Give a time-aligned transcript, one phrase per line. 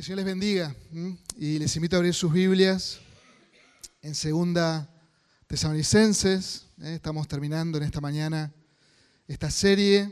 [0.00, 0.74] que el Señor les bendiga.
[1.36, 3.00] Y les invito a abrir sus Biblias
[4.00, 4.88] en segunda
[5.46, 6.64] Tesalonicenses.
[6.80, 6.94] ¿eh?
[6.94, 8.50] Estamos terminando en esta mañana
[9.28, 10.10] esta serie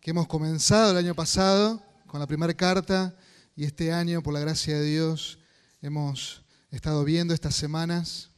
[0.00, 3.12] que hemos comenzado el año pasado con la primera carta
[3.56, 5.40] y este año, por la gracia de Dios,
[5.82, 8.30] hemos estado viendo estas semanas,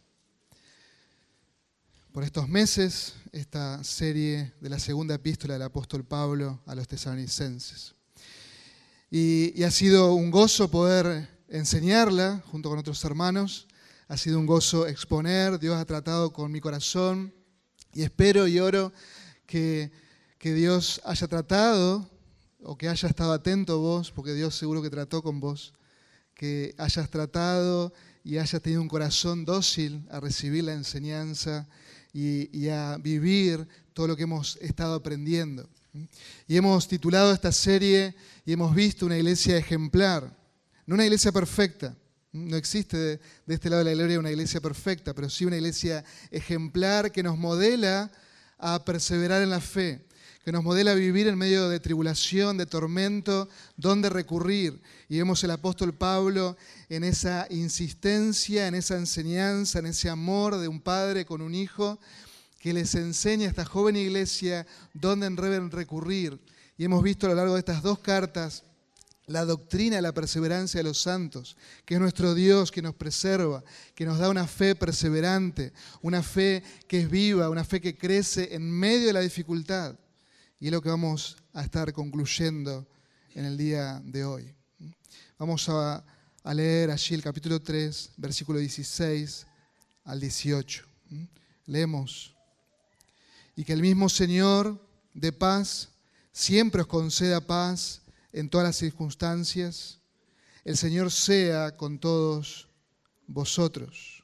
[2.10, 7.97] por estos meses, esta serie de la segunda epístola del apóstol Pablo a los tesalonicenses.
[9.10, 13.66] Y, ha sido un gozo poder enseñarla junto con otros hermanos.
[14.06, 15.58] Ha sido un gozo exponer.
[15.58, 17.32] Dios ha tratado con mi corazón.
[17.94, 18.92] Y espero y oro
[19.46, 19.90] que,
[20.38, 22.10] que Dios haya tratado
[22.62, 25.72] o que haya estado atento vos, porque Dios seguro que trató con vos.
[26.34, 31.66] Que hayas tratado y hayas tenido un corazón dócil a recibir la enseñanza
[32.12, 35.66] y, y a vivir todo lo que hemos estado aprendiendo.
[36.46, 38.14] Y hemos titulado esta serie
[38.44, 40.36] y hemos visto una iglesia ejemplar,
[40.86, 41.96] no una iglesia perfecta.
[42.32, 46.04] No existe de, este lado de la gloria una iglesia perfecta, pero sí una iglesia
[46.30, 48.10] ejemplar que nos modela
[48.58, 50.06] a perseverar en la fe,
[50.44, 54.80] que nos modela a vivir en medio de tribulación, de tormento, donde recurrir.
[55.08, 56.56] Y vemos el apóstol Pablo
[56.90, 61.98] en esa insistencia, en esa enseñanza, en ese amor de un padre con un hijo,
[62.58, 66.38] que les enseña a esta joven iglesia dónde deben recurrir.
[66.76, 68.64] Y hemos visto a lo largo de estas dos cartas
[69.26, 73.62] la doctrina de la perseverancia de los santos, que es nuestro Dios que nos preserva,
[73.94, 78.54] que nos da una fe perseverante, una fe que es viva, una fe que crece
[78.54, 79.96] en medio de la dificultad.
[80.58, 82.88] Y es lo que vamos a estar concluyendo
[83.34, 84.54] en el día de hoy.
[85.38, 86.02] Vamos a,
[86.42, 89.46] a leer allí el capítulo 3, versículo 16
[90.04, 90.84] al 18.
[91.66, 92.37] Leemos
[93.58, 94.80] y que el mismo Señor
[95.14, 95.88] de paz
[96.30, 98.02] siempre os conceda paz
[98.32, 99.98] en todas las circunstancias.
[100.64, 102.68] El Señor sea con todos
[103.26, 104.22] vosotros.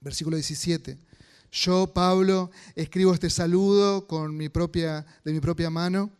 [0.00, 0.98] Versículo 17.
[1.52, 6.10] Yo, Pablo, escribo este saludo con mi propia, de mi propia mano,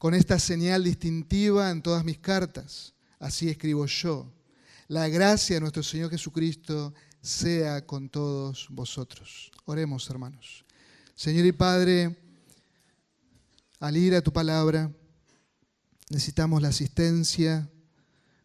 [0.00, 2.92] con esta señal distintiva en todas mis cartas.
[3.20, 4.26] Así escribo yo.
[4.88, 9.52] La gracia de nuestro Señor Jesucristo sea con todos vosotros.
[9.64, 10.65] Oremos, hermanos.
[11.16, 12.14] Señor y Padre,
[13.80, 14.92] al ir a tu palabra,
[16.10, 17.70] necesitamos la asistencia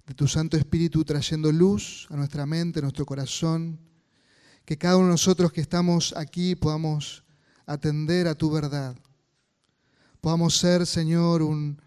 [0.07, 3.77] de tu Santo Espíritu trayendo luz a nuestra mente, a nuestro corazón,
[4.63, 7.25] que cada uno de nosotros que estamos aquí podamos
[7.65, 8.95] atender a tu verdad.
[10.21, 11.77] Podamos ser, Señor, un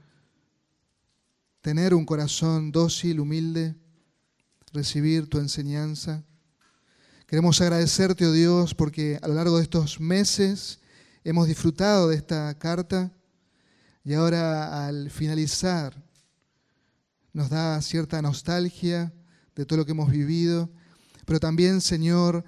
[1.62, 3.74] tener un corazón dócil, humilde,
[4.70, 6.22] recibir tu enseñanza
[7.34, 10.78] Queremos agradecerte, oh Dios, porque a lo largo de estos meses
[11.24, 13.10] hemos disfrutado de esta carta
[14.04, 16.00] y ahora al finalizar
[17.32, 19.12] nos da cierta nostalgia
[19.56, 20.70] de todo lo que hemos vivido,
[21.26, 22.44] pero también, Señor,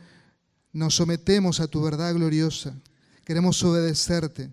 [0.73, 2.73] nos sometemos a tu verdad gloriosa.
[3.25, 4.53] Queremos obedecerte.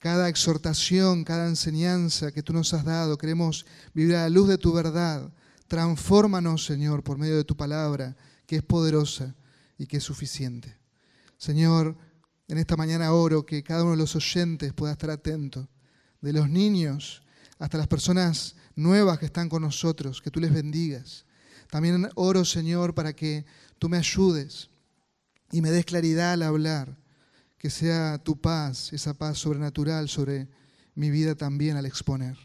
[0.00, 4.58] Cada exhortación, cada enseñanza que tú nos has dado, queremos vivir a la luz de
[4.58, 5.32] tu verdad.
[5.68, 9.36] Transfórmanos, Señor, por medio de tu palabra, que es poderosa
[9.82, 10.78] y que es suficiente.
[11.36, 11.96] Señor,
[12.46, 15.68] en esta mañana oro que cada uno de los oyentes pueda estar atento,
[16.20, 17.24] de los niños
[17.58, 21.26] hasta las personas nuevas que están con nosotros, que tú les bendigas.
[21.68, 23.44] También oro, Señor, para que
[23.80, 24.70] tú me ayudes
[25.50, 26.96] y me des claridad al hablar,
[27.58, 30.48] que sea tu paz, esa paz sobrenatural sobre
[30.94, 32.38] mi vida también al exponer.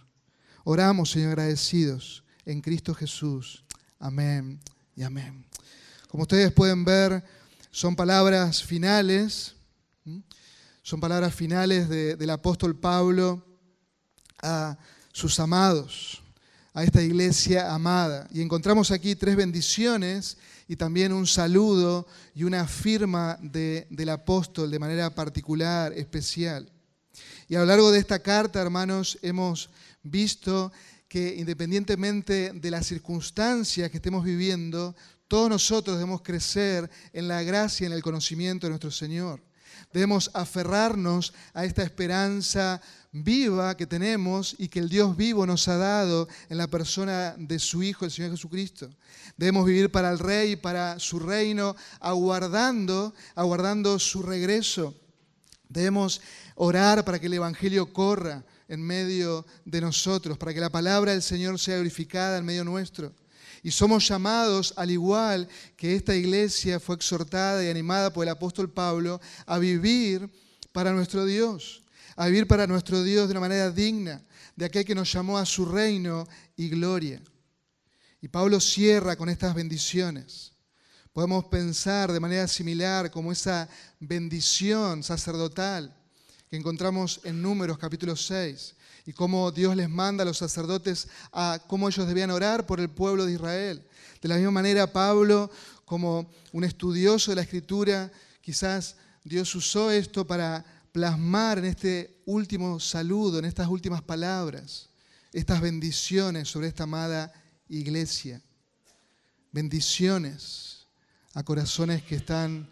[0.64, 3.64] Oramos, Señor, agradecidos en Cristo Jesús.
[4.00, 4.60] Amén
[4.96, 5.46] y amén.
[6.08, 7.22] Como ustedes pueden ver,
[7.70, 9.56] son palabras finales,
[10.82, 13.46] son palabras finales del apóstol Pablo
[14.42, 14.78] a
[15.12, 16.22] sus amados,
[16.74, 18.26] a esta iglesia amada.
[18.32, 20.38] Y encontramos aquí tres bendiciones
[20.70, 26.72] y también un saludo y una firma del apóstol de manera particular, especial.
[27.50, 29.70] Y a lo largo de esta carta, hermanos, hemos
[30.04, 30.72] visto
[31.08, 34.96] que independientemente de las circunstancias que estemos viviendo,
[35.28, 39.42] todos nosotros debemos crecer en la gracia y en el conocimiento de nuestro Señor.
[39.94, 42.82] Debemos aferrarnos a esta esperanza
[43.12, 47.58] viva que tenemos y que el Dios vivo nos ha dado en la persona de
[47.60, 48.90] su Hijo, el Señor Jesucristo.
[49.38, 54.94] Debemos vivir para el Rey para su reino, aguardando, aguardando su regreso.
[55.70, 56.22] Debemos
[56.56, 61.22] orar para que el Evangelio corra en medio de nosotros, para que la palabra del
[61.22, 63.14] Señor sea glorificada en medio nuestro.
[63.64, 68.72] Y somos llamados, al igual que esta iglesia fue exhortada y animada por el apóstol
[68.72, 70.30] Pablo, a vivir
[70.72, 71.84] para nuestro Dios,
[72.16, 74.24] a vivir para nuestro Dios de una manera digna,
[74.56, 77.22] de aquel que nos llamó a su reino y gloria.
[78.22, 80.54] Y Pablo cierra con estas bendiciones.
[81.14, 83.68] Podemos pensar de manera similar como esa
[84.00, 85.96] bendición sacerdotal
[86.50, 91.62] que encontramos en Números capítulo 6 y cómo Dios les manda a los sacerdotes a
[91.68, 93.86] cómo ellos debían orar por el pueblo de Israel.
[94.22, 95.52] De la misma manera, Pablo,
[95.84, 98.12] como un estudioso de la Escritura,
[98.42, 104.90] quizás Dios usó esto para plasmar en este último saludo, en estas últimas palabras,
[105.34, 107.32] estas bendiciones sobre esta amada
[107.68, 108.42] iglesia.
[109.52, 110.88] Bendiciones
[111.34, 112.70] a corazones que están,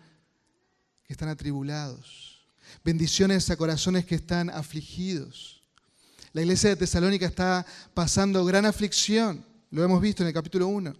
[1.05, 2.34] que están atribulados.
[2.85, 5.59] Bendiciones a corazones que están afligidos.
[6.33, 7.65] La iglesia de Tesalónica está
[7.95, 10.95] pasando gran aflicción, lo hemos visto en el capítulo 1.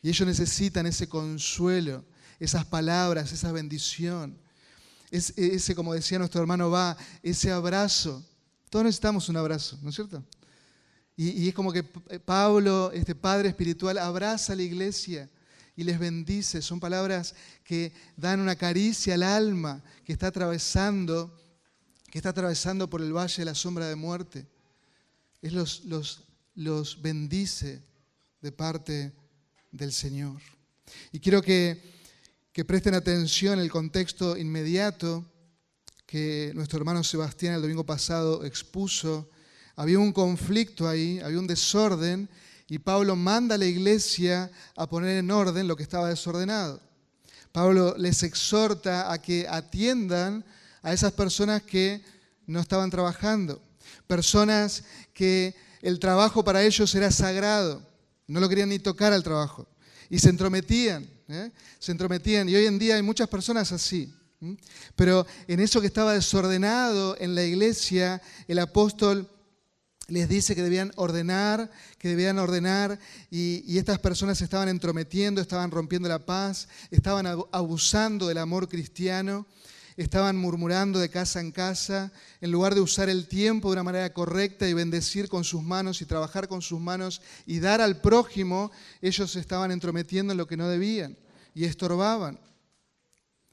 [0.00, 2.02] Y ellos necesitan ese consuelo,
[2.40, 4.38] esas palabras, esa bendición.
[5.10, 8.24] ese, como decía nuestro hermano, va, ese abrazo.
[8.70, 10.24] Todos necesitamos un abrazo, ¿no es cierto?
[11.14, 15.28] Y, es como que Pablo, este Padre Espiritual, abraza a la iglesia
[15.76, 16.62] y les bendice.
[16.62, 17.34] Son palabras
[17.64, 21.38] que dan una caricia al alma que está atravesando,
[22.10, 24.46] que está atravesando por el valle de la sombra de muerte.
[25.40, 26.24] Es los, los,
[26.54, 27.82] los bendice
[28.40, 29.12] de parte
[29.70, 30.40] del Señor.
[31.12, 31.80] Y quiero que,
[32.52, 35.24] que presten atención al contexto inmediato
[36.06, 39.30] que nuestro hermano Sebastián el domingo pasado expuso
[39.76, 42.28] había un conflicto ahí, había un desorden,
[42.68, 46.80] y Pablo manda a la iglesia a poner en orden lo que estaba desordenado.
[47.52, 50.44] Pablo les exhorta a que atiendan
[50.82, 52.02] a esas personas que
[52.46, 53.62] no estaban trabajando,
[54.06, 57.82] personas que el trabajo para ellos era sagrado,
[58.26, 59.66] no lo querían ni tocar al trabajo,
[60.08, 61.50] y se entrometían, ¿eh?
[61.78, 64.12] se entrometían, y hoy en día hay muchas personas así.
[64.96, 69.30] Pero en eso que estaba desordenado en la iglesia, el apóstol
[70.08, 72.98] les dice que debían ordenar, que debían ordenar,
[73.30, 79.46] y, estas personas se estaban entrometiendo, estaban rompiendo la paz, estaban abusando del amor cristiano,
[79.96, 84.12] estaban murmurando de casa en casa, en lugar de usar el tiempo de una manera
[84.12, 88.70] correcta y bendecir con sus manos y trabajar con sus manos y dar al prójimo,
[89.00, 91.16] ellos se estaban entrometiendo en lo que no debían
[91.54, 92.38] y estorbaban.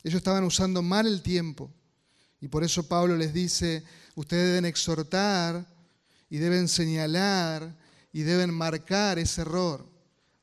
[0.03, 1.71] Ellos estaban usando mal el tiempo.
[2.41, 3.83] Y por eso Pablo les dice,
[4.15, 5.65] ustedes deben exhortar,
[6.29, 7.75] y deben señalar
[8.11, 9.87] y deben marcar ese error,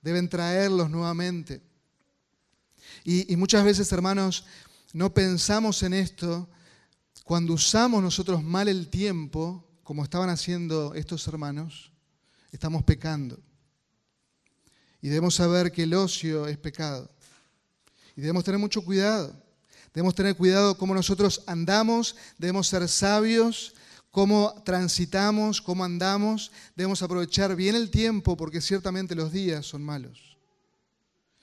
[0.02, 1.62] deben traerlos nuevamente.
[3.04, 4.44] Y, muchas veces, hermanos,
[4.92, 6.48] no pensamos en esto
[7.24, 11.92] cuando usamos nosotros mal el tiempo, como estaban haciendo estos hermanos,
[12.50, 13.38] estamos pecando.
[15.00, 17.08] Y debemos saber que el ocio es pecado.
[18.16, 19.40] Y debemos tener mucho cuidado.
[19.94, 23.74] Debemos tener cuidado cómo nosotros andamos, debemos ser sabios
[24.16, 26.50] cómo transitamos, cómo andamos.
[26.74, 30.38] Debemos aprovechar bien el tiempo porque ciertamente los días son malos.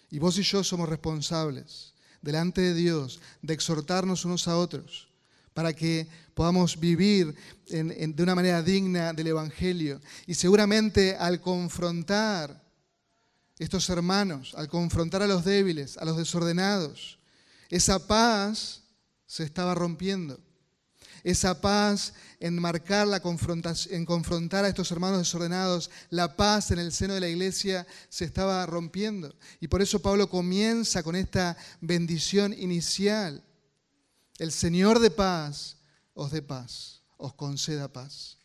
[0.09, 1.93] Y vos y yo somos responsables
[2.23, 5.07] delante de Dios de exhortarnos unos a otros
[5.53, 7.35] para que podamos vivir
[7.67, 10.01] de una manera digna del Evangelio.
[10.25, 12.59] Y seguramente al confrontar
[13.59, 17.19] estos hermanos, al confrontar a los débiles, a los desordenados,
[17.69, 18.81] esa paz
[19.27, 20.39] se estaba rompiendo
[21.23, 26.79] esa paz en marcar la confrontación, en confrontar a estos hermanos desordenados, la paz en
[26.79, 29.33] el seno de la iglesia se estaba rompiendo.
[29.61, 33.43] Y por eso Pablo comienza con esta bendición inicial.
[34.37, 35.77] El Señor de paz
[36.13, 38.37] os dé paz, os conceda paz.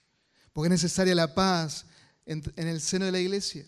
[0.52, 1.87] Porque es necesaria la paz
[2.26, 3.66] en, en el seno de la iglesia.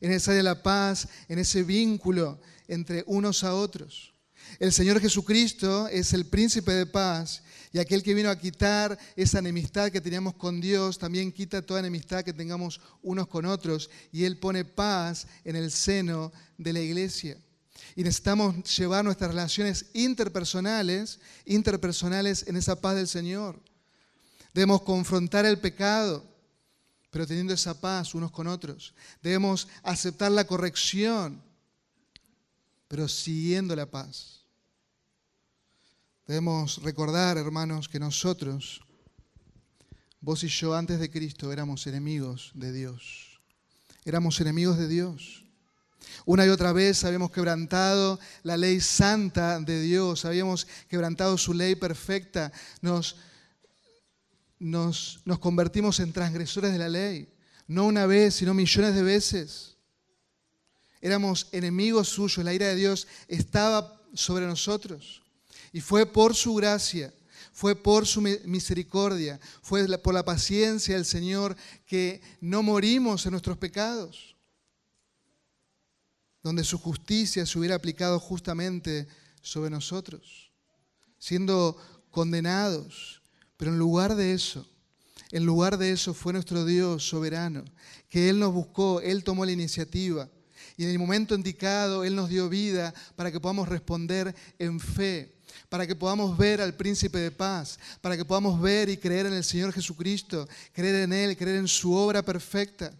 [0.00, 4.15] Es necesaria la paz en ese vínculo entre unos a otros.
[4.58, 9.38] El Señor Jesucristo es el príncipe de paz y aquel que vino a quitar esa
[9.38, 13.90] enemistad que teníamos con Dios, también quita toda enemistad que tengamos unos con otros.
[14.12, 17.36] Y Él pone paz en el seno de la iglesia.
[17.94, 23.60] Y necesitamos llevar nuestras relaciones interpersonales, interpersonales en esa paz del Señor.
[24.54, 26.24] Debemos confrontar el pecado,
[27.10, 28.94] pero teniendo esa paz unos con otros.
[29.22, 31.42] Debemos aceptar la corrección,
[32.88, 34.44] pero siguiendo la paz.
[36.26, 38.80] Debemos recordar, hermanos, que nosotros,
[40.20, 43.40] vos y yo antes de Cristo, éramos enemigos de Dios.
[44.04, 45.44] Éramos enemigos de Dios.
[46.24, 51.74] Una y otra vez habíamos quebrantado la ley santa de Dios, habíamos quebrantado su ley
[51.74, 53.16] perfecta, nos,
[54.58, 57.28] nos, nos convertimos en transgresores de la ley,
[57.66, 59.75] no una vez, sino millones de veces.
[61.06, 65.22] Éramos enemigos suyos, la ira de Dios estaba sobre nosotros.
[65.72, 67.14] Y fue por su gracia,
[67.52, 73.56] fue por su misericordia, fue por la paciencia del Señor que no morimos en nuestros
[73.56, 74.34] pecados.
[76.42, 79.08] donde su justicia se hubiera aplicado justamente
[79.42, 80.52] sobre nosotros,
[81.18, 81.76] siendo
[82.10, 83.20] condenados.
[83.56, 84.68] Pero en lugar de eso,
[85.32, 87.64] en lugar de eso fue nuestro Dios soberano,
[88.08, 90.28] que Él nos buscó, Él tomó la iniciativa.
[90.76, 95.34] Y en el momento indicado, Él nos dio vida para que podamos responder en fe,
[95.68, 99.32] para que podamos ver al príncipe de paz, para que podamos ver y creer en
[99.32, 102.92] el Señor Jesucristo, creer en Él, creer en su obra perfecta,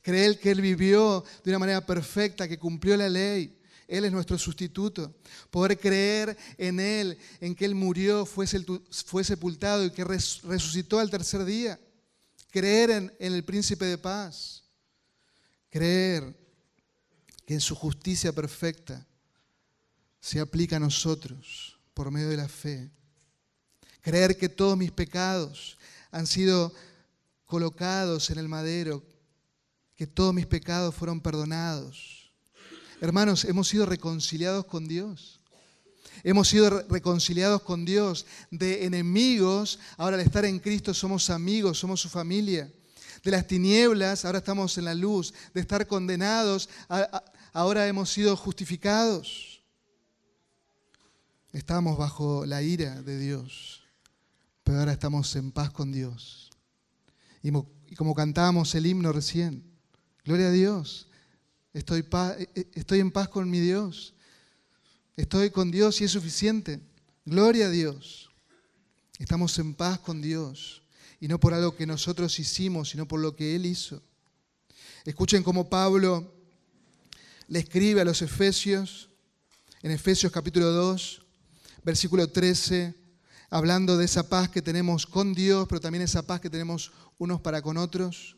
[0.00, 3.58] creer que Él vivió de una manera perfecta, que cumplió la ley.
[3.88, 5.12] Él es nuestro sustituto.
[5.50, 11.44] Poder creer en Él, en que Él murió, fue, sepultado y que resucitó al tercer
[11.44, 11.78] día.
[12.50, 14.62] Creer en, en el príncipe de paz.
[15.68, 16.43] Creer
[17.46, 19.06] que en su justicia perfecta
[20.20, 22.90] se aplica a nosotros por medio de la fe.
[24.00, 25.78] Creer que todos mis pecados
[26.10, 26.72] han sido
[27.46, 29.02] colocados en el madero,
[29.94, 32.30] que todos mis pecados fueron perdonados.
[33.00, 35.40] Hermanos, hemos sido reconciliados con Dios.
[36.22, 39.78] Hemos sido reconciliados con Dios de enemigos.
[39.96, 42.72] Ahora al estar en Cristo somos amigos, somos su familia.
[43.22, 45.34] De las tinieblas, ahora estamos en la luz.
[45.52, 46.68] De estar condenados,
[47.54, 49.62] ahora hemos sido justificados.
[51.52, 53.84] Estamos bajo la ira de Dios,
[54.64, 56.50] pero ahora estamos en paz con Dios.
[57.42, 57.52] Y
[57.94, 59.62] como cantábamos el himno recién,
[60.24, 61.08] gloria a Dios,
[61.72, 64.14] estoy, eh, eh, estoy en paz con mi Dios,
[65.16, 66.80] estoy con Dios y es suficiente.
[67.24, 68.30] Gloria a Dios.
[69.18, 70.82] Estamos en paz con Dios
[71.20, 74.02] y no por algo que nosotros hicimos, sino por lo que Él hizo.
[75.04, 76.33] Escuchen cómo Pablo
[77.48, 79.10] le escribe a los Efesios,
[79.82, 81.22] en Efesios capítulo 2,
[81.82, 82.94] versículo 13,
[83.50, 87.40] hablando de esa paz que tenemos con Dios, pero también esa paz que tenemos unos
[87.40, 88.36] para con otros.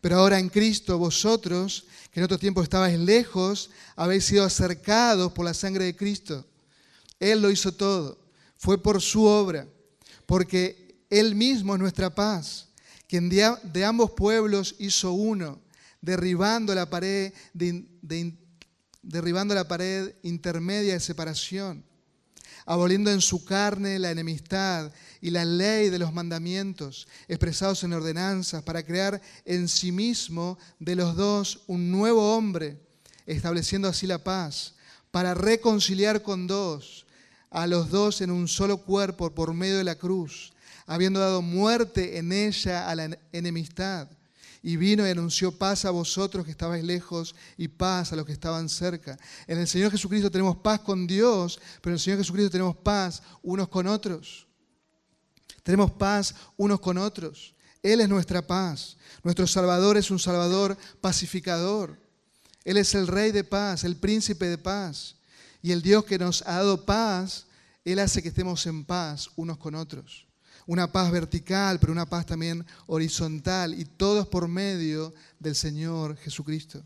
[0.00, 5.44] Pero ahora en Cristo vosotros, que en otro tiempo estabais lejos, habéis sido acercados por
[5.44, 6.44] la sangre de Cristo.
[7.20, 8.18] Él lo hizo todo.
[8.56, 9.68] Fue por su obra,
[10.26, 12.68] porque Él mismo es nuestra paz,
[13.06, 15.63] quien de ambos pueblos hizo uno
[16.04, 17.32] derribando la pared,
[19.02, 21.84] derribando la pared intermedia de separación,
[22.66, 28.62] aboliendo en su carne la enemistad y la ley de los mandamientos expresados en ordenanzas
[28.62, 32.78] para crear en sí mismo de los dos un nuevo hombre,
[33.26, 34.74] estableciendo así la paz,
[35.10, 37.06] para reconciliar con dos
[37.50, 40.52] a los dos en un solo cuerpo por medio de la cruz,
[40.86, 44.08] habiendo dado muerte en ella a la enemistad
[44.66, 48.32] y vino y anunció paz a vosotros que estabais lejos y paz a los que
[48.32, 49.18] estaban cerca.
[49.46, 53.22] En el Señor Jesucristo tenemos paz con Dios, pero en el Señor Jesucristo tenemos paz
[53.42, 54.46] unos con otros.
[55.62, 57.54] Tenemos paz unos con otros.
[57.82, 58.96] Él es nuestra paz.
[59.22, 62.00] Nuestro Salvador es un Salvador pacificador.
[62.64, 65.16] Él es el Rey de paz, el Príncipe de paz.
[65.60, 67.48] Y el Dios que nos ha dado paz,
[67.84, 70.26] Él hace que estemos en paz unos con otros
[70.66, 76.16] una paz vertical, pero una paz también horizontal, y todo es por medio del Señor
[76.16, 76.82] Jesucristo.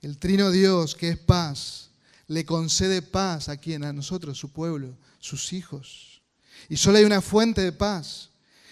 [0.00, 1.90] El trino Dios, que es paz,
[2.26, 6.22] le concede paz a quien, a nosotros, su pueblo, sus hijos.
[6.68, 8.30] Y solo hay una fuente de paz,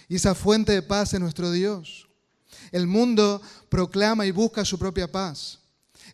[0.09, 2.09] y esa fuente de paz es nuestro Dios.
[2.73, 5.59] El mundo proclama y busca su propia paz.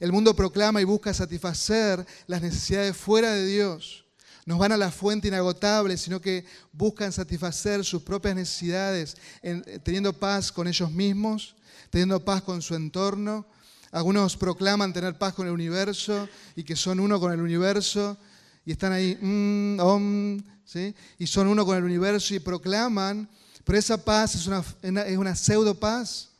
[0.00, 4.05] El mundo proclama y busca satisfacer las necesidades fuera de Dios
[4.46, 10.12] nos van a la fuente inagotable, sino que buscan satisfacer sus propias necesidades, eh, teniendo
[10.12, 11.56] paz con ellos mismos,
[11.90, 13.44] teniendo paz con su entorno.
[13.90, 18.16] Algunos proclaman tener paz con el universo y que son uno con el universo
[18.64, 20.94] y están ahí, mm, ¿sí?
[21.18, 23.28] y son uno con el universo y proclaman,
[23.64, 24.62] pero esa paz es una,
[25.02, 26.30] es una pseudo paz,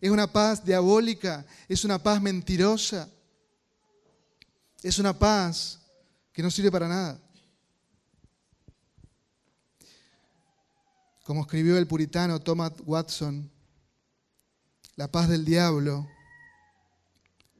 [0.00, 3.08] es una paz diabólica, es una paz mentirosa,
[4.82, 5.78] es una paz
[6.32, 7.20] que no sirve para nada.
[11.22, 13.48] Como escribió el puritano Thomas Watson,
[14.96, 16.08] la paz del diablo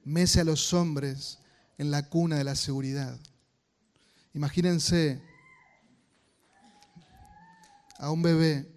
[0.05, 1.39] mece a los hombres
[1.79, 3.17] en la cuna de la seguridad.
[4.35, 5.23] Imagínense
[7.99, 8.69] a un bebé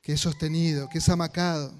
[0.00, 1.74] que es sostenido, que es amacado.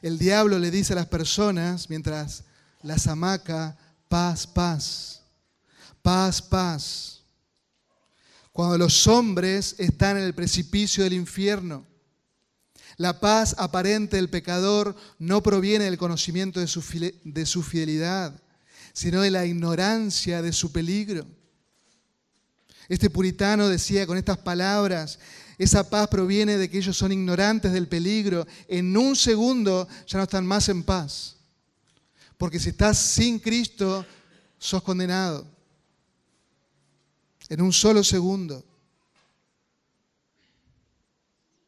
[0.00, 2.44] El diablo le dice a las personas, mientras
[2.82, 3.76] las amaca,
[4.08, 5.22] paz, paz,
[6.00, 7.21] paz, paz
[8.52, 11.86] cuando los hombres están en el precipicio del infierno.
[12.96, 16.82] La paz aparente del pecador no proviene del conocimiento de su,
[17.24, 18.40] de su fidelidad,
[18.92, 21.26] sino de la ignorancia de su peligro.
[22.88, 25.18] Este puritano decía con estas palabras,
[25.56, 28.46] esa paz proviene de que ellos son ignorantes del peligro.
[28.68, 31.36] En un segundo ya no están más en paz.
[32.36, 34.04] Porque si estás sin Cristo,
[34.58, 35.46] sos condenado.
[37.52, 38.64] En un solo segundo.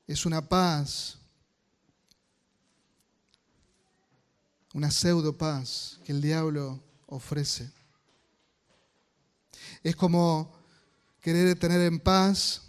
[0.07, 1.19] Es una paz,
[4.73, 7.71] una pseudo paz que el diablo ofrece.
[9.83, 10.57] Es como
[11.21, 12.63] querer tener en paz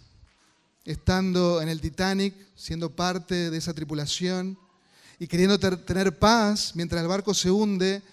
[0.83, 4.59] estando en el Titanic, siendo parte de esa tripulación
[5.19, 8.03] y queriendo tener paz mientras el barco se hunde,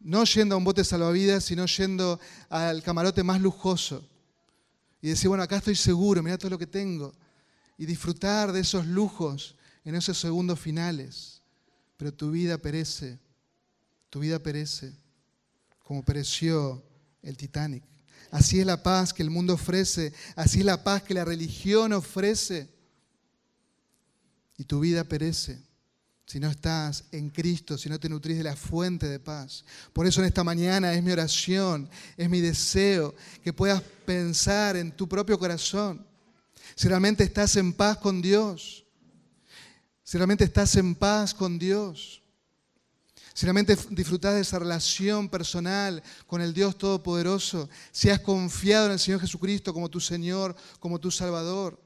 [0.00, 4.11] no yendo a un bote salvavidas, sino yendo al camarote más lujoso.
[5.02, 7.12] Y decir, bueno, acá estoy seguro, mira todo lo que tengo.
[7.76, 11.42] Y disfrutar de esos lujos en esos segundos finales.
[11.96, 13.18] Pero tu vida perece,
[14.08, 14.92] tu vida perece,
[15.82, 16.82] como pereció
[17.22, 17.82] el Titanic.
[18.30, 21.92] Así es la paz que el mundo ofrece, así es la paz que la religión
[21.92, 22.72] ofrece.
[24.56, 25.60] Y tu vida perece
[26.26, 29.64] si no estás en Cristo, si no te nutrís de la fuente de paz.
[29.92, 34.92] Por eso en esta mañana es mi oración, es mi deseo que puedas pensar en
[34.92, 36.06] tu propio corazón.
[36.74, 38.84] Si realmente estás en paz con Dios,
[40.02, 42.22] si realmente estás en paz con Dios,
[43.34, 48.92] si realmente disfrutas de esa relación personal con el Dios Todopoderoso, si has confiado en
[48.92, 51.80] el Señor Jesucristo como tu Señor, como tu Salvador,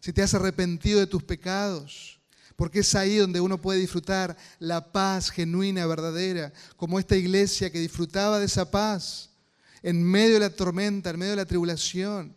[0.00, 2.20] si te has arrepentido de tus pecados,
[2.56, 7.80] porque es ahí donde uno puede disfrutar la paz genuina, verdadera, como esta iglesia que
[7.80, 9.30] disfrutaba de esa paz
[9.82, 12.36] en medio de la tormenta, en medio de la tribulación.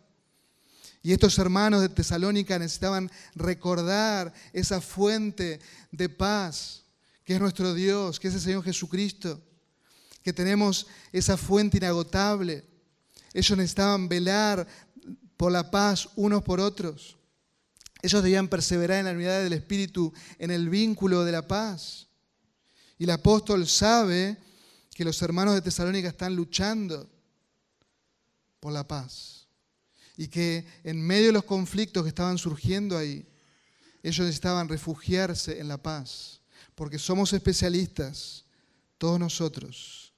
[1.02, 5.60] Y estos hermanos de Tesalónica necesitaban recordar esa fuente
[5.92, 6.82] de paz,
[7.24, 9.40] que es nuestro Dios, que es el Señor Jesucristo,
[10.22, 12.64] que tenemos esa fuente inagotable.
[13.32, 14.66] Ellos necesitaban velar
[15.36, 17.15] por la paz unos por otros.
[18.02, 22.08] Ellos debían perseverar en la unidad del Espíritu, en el vínculo de la paz.
[22.98, 24.36] Y el apóstol sabe
[24.94, 27.10] que los hermanos de Tesalónica están luchando
[28.60, 29.46] por la paz.
[30.16, 33.26] Y que en medio de los conflictos que estaban surgiendo ahí,
[34.02, 36.40] ellos necesitaban refugiarse en la paz.
[36.74, 38.44] Porque somos especialistas,
[38.98, 40.12] todos nosotros,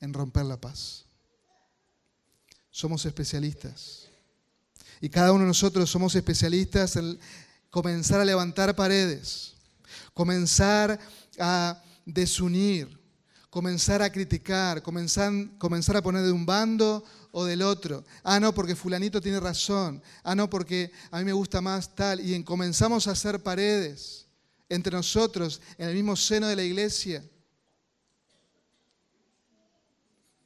[0.00, 1.04] en romper la paz.
[2.70, 4.08] Somos especialistas.
[5.02, 7.18] Y cada uno de nosotros somos especialistas en
[7.70, 9.52] comenzar a levantar paredes,
[10.14, 10.96] comenzar
[11.40, 13.00] a desunir,
[13.50, 18.04] comenzar a criticar, comenzar, a poner de un bando o del otro.
[18.22, 20.00] Ah, no, porque fulanito tiene razón.
[20.22, 22.20] Ah, no, porque a mí me gusta más tal.
[22.20, 24.28] Y comenzamos a hacer paredes
[24.68, 27.24] entre nosotros en el mismo seno de la iglesia.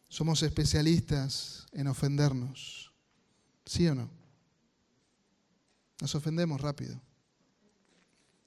[0.09, 2.91] Somos especialistas en ofendernos.
[3.67, 4.17] ¿Sí o no?
[6.01, 7.01] Nos ofendemos rápido.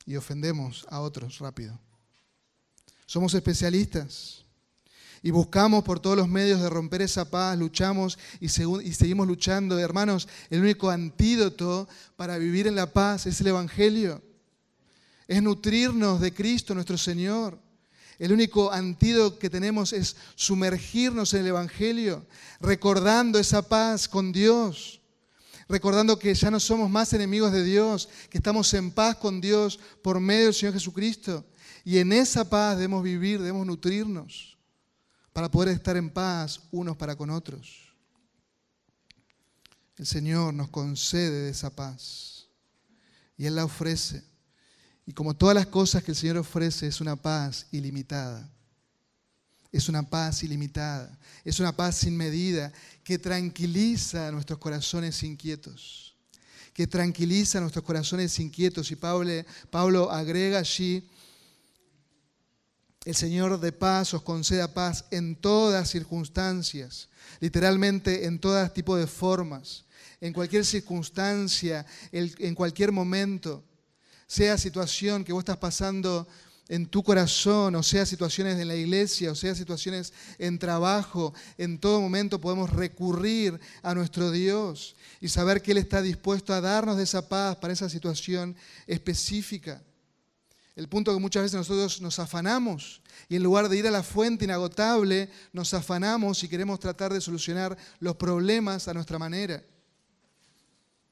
[0.05, 1.79] Y ofendemos a otros rápido.
[3.05, 4.45] Somos especialistas.
[5.21, 9.77] Y buscamos por todos los medios de romper esa paz, luchamos y, y, seguimos luchando.
[9.77, 14.21] Hermanos, el único antídoto para vivir en la paz es el Evangelio.
[15.27, 17.59] Es nutrirnos de Cristo nuestro Señor.
[18.17, 22.25] El único antídoto que tenemos es sumergirnos en el Evangelio,
[22.61, 24.98] recordando esa paz con Dios
[25.69, 29.79] recordando que ya no somos más enemigos de Dios, que estamos en paz con Dios
[30.01, 31.45] por medio del Señor Jesucristo.
[31.85, 34.57] Y en esa paz debemos vivir, debemos nutrirnos
[35.31, 37.93] para poder estar en paz unos para con otros.
[39.95, 42.47] El Señor nos concede esa paz
[43.37, 44.23] y Él la ofrece.
[45.05, 48.49] Y como todas las cosas que el Señor ofrece, es una paz ilimitada.
[49.71, 56.15] Es una paz ilimitada, es una paz sin medida que tranquiliza a nuestros corazones inquietos,
[56.73, 58.89] que tranquiliza a nuestros corazones inquietos.
[58.89, 59.31] Y Pablo,
[59.69, 61.07] Pablo agrega allí,
[63.05, 69.07] el Señor de paz os conceda paz en todas circunstancias, literalmente en todo tipo de
[69.07, 69.85] formas,
[70.19, 73.63] en cualquier circunstancia, en cualquier momento,
[74.27, 76.27] sea situación que vos estás pasando
[76.69, 81.79] en tu corazón, o sea situaciones en la iglesia, o sea situaciones en trabajo, en
[81.79, 86.99] todo momento podemos recurrir a nuestro Dios y saber que Él está dispuesto a darnos
[86.99, 88.55] esa paz para esa situación
[88.85, 89.81] específica.
[90.75, 94.03] El punto que muchas veces nosotros nos afanamos y en lugar de ir a la
[94.03, 99.61] fuente inagotable, nos afanamos y queremos tratar de solucionar los problemas a nuestra manera.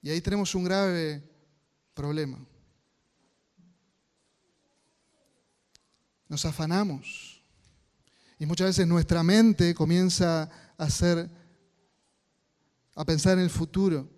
[0.03, 1.21] Y ahí tenemos un grave
[1.95, 2.37] problema.
[6.29, 7.41] Nos afanamos.
[8.39, 10.43] Y muchas veces nuestra mente comienza
[10.77, 11.29] a hacer,
[12.95, 14.09] a pensar en el futuro,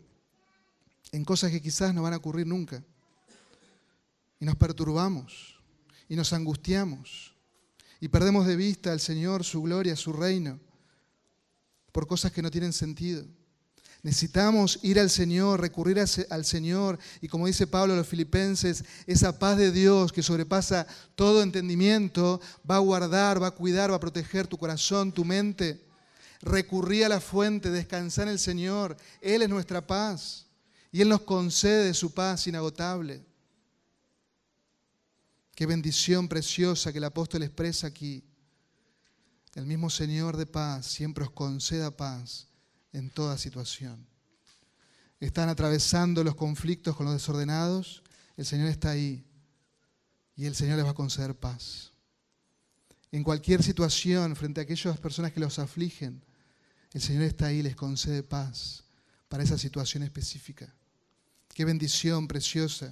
[1.11, 2.83] en cosas que quizás no van a ocurrir nunca.
[4.39, 5.59] Y nos perturbamos
[6.07, 7.33] y nos angustiamos
[7.99, 10.59] y perdemos de vista al Señor, su gloria, su reino,
[11.91, 13.25] por cosas que no tienen sentido.
[14.01, 19.37] Necesitamos ir al Señor, recurrir al Señor y como dice Pablo a los filipenses, esa
[19.37, 23.99] paz de Dios que sobrepasa todo entendimiento va a guardar, va a cuidar, va a
[23.99, 25.85] proteger tu corazón, tu mente.
[26.41, 28.95] Recurrir a la fuente, descansar en el Señor.
[29.19, 30.45] Él es nuestra paz
[30.93, 33.25] y Él nos concede su paz inagotable.
[35.53, 38.23] Qué bendición preciosa que el apóstol expresa aquí.
[39.55, 42.48] El mismo Señor de paz siempre os conceda paz
[42.93, 44.05] en toda situación.
[45.19, 48.03] Están atravesando los conflictos con los desordenados,
[48.37, 49.25] el Señor está ahí
[50.35, 51.91] y el Señor les va a conceder paz.
[53.11, 56.23] En cualquier situación, frente a aquellas personas que los afligen,
[56.93, 58.83] el Señor está ahí y les concede paz
[59.27, 60.73] para esa situación específica.
[61.53, 62.91] Qué bendición preciosa.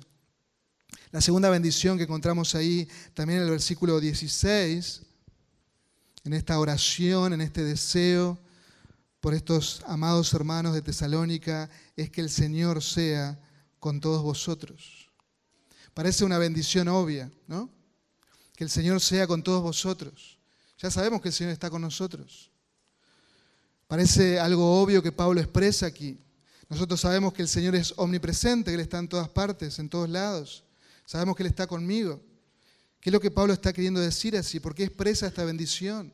[1.11, 5.01] La segunda bendición que encontramos ahí también en el versículo 16,
[6.25, 8.37] en esta oración, en este deseo
[9.19, 13.39] por estos amados hermanos de Tesalónica, es que el Señor sea
[13.79, 15.09] con todos vosotros.
[15.93, 17.71] Parece una bendición obvia, ¿no?
[18.55, 20.37] Que el Señor sea con todos vosotros.
[20.77, 22.51] Ya sabemos que el Señor está con nosotros.
[23.87, 26.19] Parece algo obvio que Pablo expresa aquí.
[26.69, 30.09] Nosotros sabemos que el Señor es omnipresente, que Él está en todas partes, en todos
[30.09, 30.63] lados.
[31.05, 32.21] Sabemos que Él está conmigo.
[32.99, 34.59] ¿Qué es lo que Pablo está queriendo decir así?
[34.59, 36.13] ¿Por qué expresa esta bendición?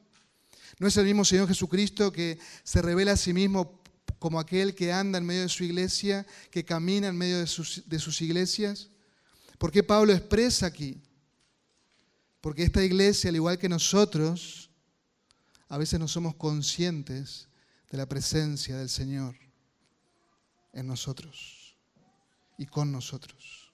[0.80, 3.82] ¿No es el mismo Señor Jesucristo que se revela a sí mismo
[4.20, 8.22] como aquel que anda en medio de su iglesia, que camina en medio de sus,
[8.22, 8.90] iglesias?
[9.58, 11.02] ¿Por qué Pablo expresa aquí?
[12.42, 14.70] Porque esta iglesia, al igual que nosotros,
[15.70, 17.48] a veces no somos conscientes
[17.90, 19.36] de la presencia del Señor
[20.74, 21.78] en nosotros
[22.58, 23.72] y con nosotros.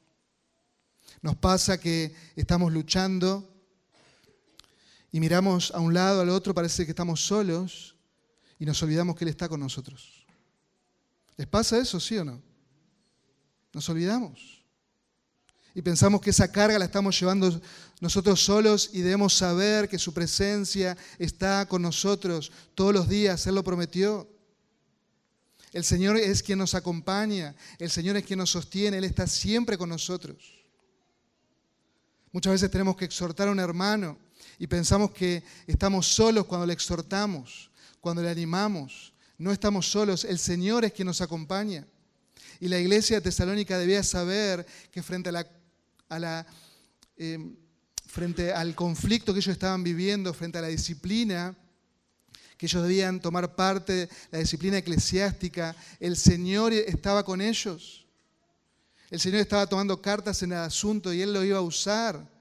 [1.22, 3.59] Nos pasa que estamos luchando
[5.12, 7.96] y miramos a un lado, al otro, parece que estamos solos
[8.60, 10.26] y nos olvidamos que Él está con nosotros.
[11.38, 12.42] ¿Les pasa eso, sí o no?
[13.74, 14.64] Nos olvidamos.
[15.74, 17.62] Y pensamos que esa carga la estamos llevando
[18.02, 23.46] nosotros solos y debemos saber que su presencia está con nosotros todos los días.
[23.48, 24.28] Él lo prometió.
[25.72, 29.78] El Señor es quien nos acompaña, el Señor es quien nos sostiene, Él está siempre
[29.78, 30.66] con nosotros.
[32.32, 34.18] Muchas veces tenemos que exhortar a un hermano
[34.60, 39.14] y pensamos que estamos solos cuando le exhortamos, cuando le animamos.
[39.38, 41.88] No estamos solos, el Señor es quien nos acompaña.
[42.60, 46.46] Y la iglesia de Tesalónica debía saber que frente, a la,
[47.16, 47.56] em,
[48.06, 51.56] frente al conflicto que ellos estaban viviendo, frente a la disciplina,
[52.58, 58.06] que ellos debían tomar parte la disciplina eclesiástica, el Señor estaba con ellos.
[59.10, 62.39] El Señor estaba tomando cartas en el asunto y Él lo iba a usar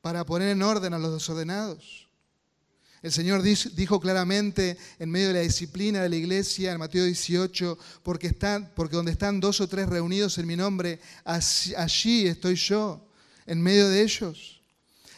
[0.00, 2.08] para poner en orden a los desordenados.
[3.00, 7.78] El Señor dijo claramente en medio de la disciplina de la iglesia en Mateo 18,
[8.02, 13.08] porque, están, donde están dos o tres reunidos en mi nombre, allí estoy yo,
[13.46, 14.60] en medio de ellos.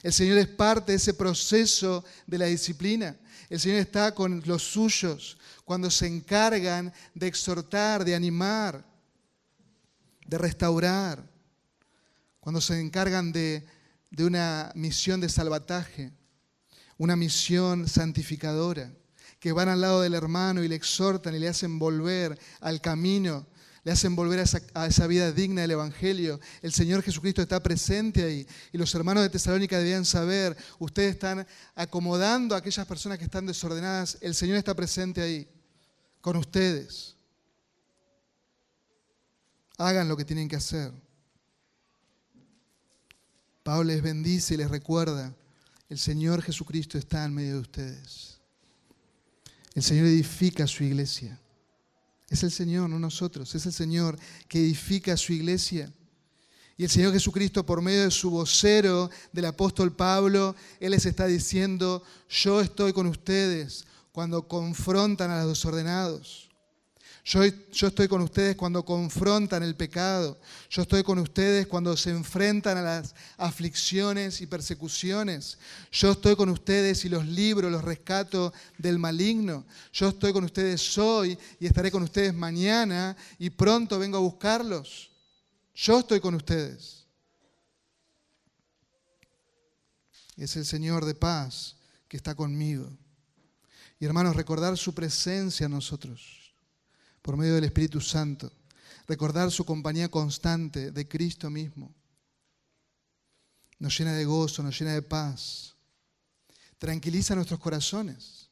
[0.02, 3.16] El Señor es parte de ese proceso de la disciplina.
[3.48, 8.84] El Señor está con los suyos cuando se encargan de exhortar, de animar,
[10.26, 11.22] de restaurar,
[12.40, 13.66] cuando se encargan de,
[14.10, 16.12] de una misión de salvataje,
[16.98, 18.92] una misión santificadora,
[19.38, 23.46] que van al lado del hermano y le exhortan y le hacen volver al camino
[23.82, 24.44] le hacen volver
[24.74, 26.38] a esa, vida digna del Evangelio.
[26.60, 28.46] El Señor Jesucristo está presente ahí.
[28.72, 33.46] Y los hermanos de Tesalónica debían saber, ustedes están acomodando a aquellas personas que están
[33.46, 34.18] desordenadas.
[34.20, 35.48] El Señor está presente ahí,
[36.20, 37.16] con ustedes.
[39.78, 40.92] Hagan lo que tienen que hacer.
[43.62, 45.34] Pablo les bendice y les recuerda,
[45.88, 48.38] el Señor Jesucristo está en medio de ustedes.
[49.74, 51.38] El Señor edifica su iglesia.
[52.28, 53.54] Es el Señor, no nosotros.
[53.54, 54.18] Es el Señor
[54.48, 55.92] que edifica su iglesia.
[56.76, 61.26] Y el Señor Jesucristo, por medio de su vocero, del apóstol Pablo, Él les está
[61.26, 66.49] diciendo, yo estoy con ustedes cuando confrontan a los desordenados.
[67.24, 70.40] Yo, estoy con ustedes cuando confrontan el pecado.
[70.70, 75.58] Yo estoy con ustedes cuando se enfrentan a las aflicciones y persecuciones.
[75.92, 79.66] Yo estoy con ustedes y los libro, los rescato del maligno.
[79.92, 85.10] Yo estoy con ustedes hoy y estaré con ustedes mañana y pronto vengo a buscarlos.
[85.74, 87.04] Yo estoy con ustedes.
[90.36, 91.76] Es el Señor de paz
[92.08, 92.90] que está conmigo.
[93.98, 96.39] Y hermanos, recordar su presencia en nosotros
[97.22, 98.52] por medio del Espíritu Santo.
[99.06, 101.94] Recordar su compañía constante de Cristo mismo.
[103.78, 105.74] Nos llena de gozo, nos llena de paz.
[106.78, 108.48] tranquiliza nuestros corazones.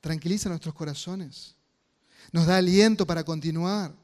[0.00, 1.54] Tranquiliza nuestros corazones.
[2.32, 3.94] Nos da aliento para continuar.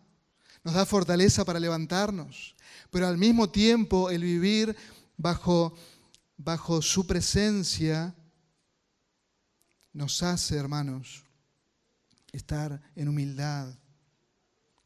[0.62, 2.54] Nos da fortaleza para levantarnos.
[2.90, 4.76] Pero al mismo tiempo el vivir
[5.16, 5.74] bajo,
[6.36, 8.14] bajo su presencia
[9.92, 11.24] nos hace, hermanos,
[12.32, 13.74] estar en humildad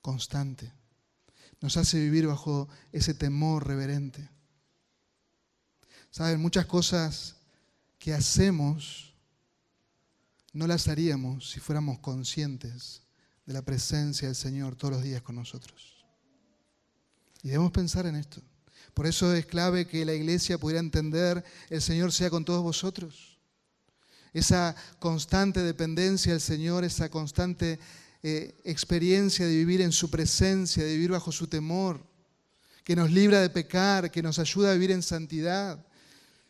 [0.01, 0.73] constante.
[1.61, 4.29] Nos hace vivir bajo ese temor reverente.
[6.11, 7.37] Saben, muchas cosas
[7.99, 9.15] que hacemos
[10.53, 13.03] no las haríamos si fuéramos conscientes
[13.47, 16.05] de la presencia del Señor todos los días con nosotros.
[17.43, 18.43] Y debemos pensar en esto.
[18.95, 23.32] Por eso es clave que la iglesia pudiera entender, el Señor sea con todos vosotros.
[24.33, 27.79] Esa constante dependencia del Señor, esa constante
[28.23, 32.01] eh, experiencia de vivir en su presencia, de vivir bajo su temor,
[32.85, 35.85] que nos libra de pecar, que nos ayuda a vivir en santidad,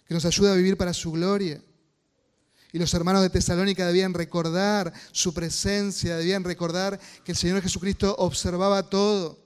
[0.07, 1.63] que nos ayuda a vivir para su gloria.
[2.73, 8.15] Y los hermanos de Tesalónica debían recordar su presencia, debían recordar que el Señor Jesucristo
[8.19, 9.39] observaba todo,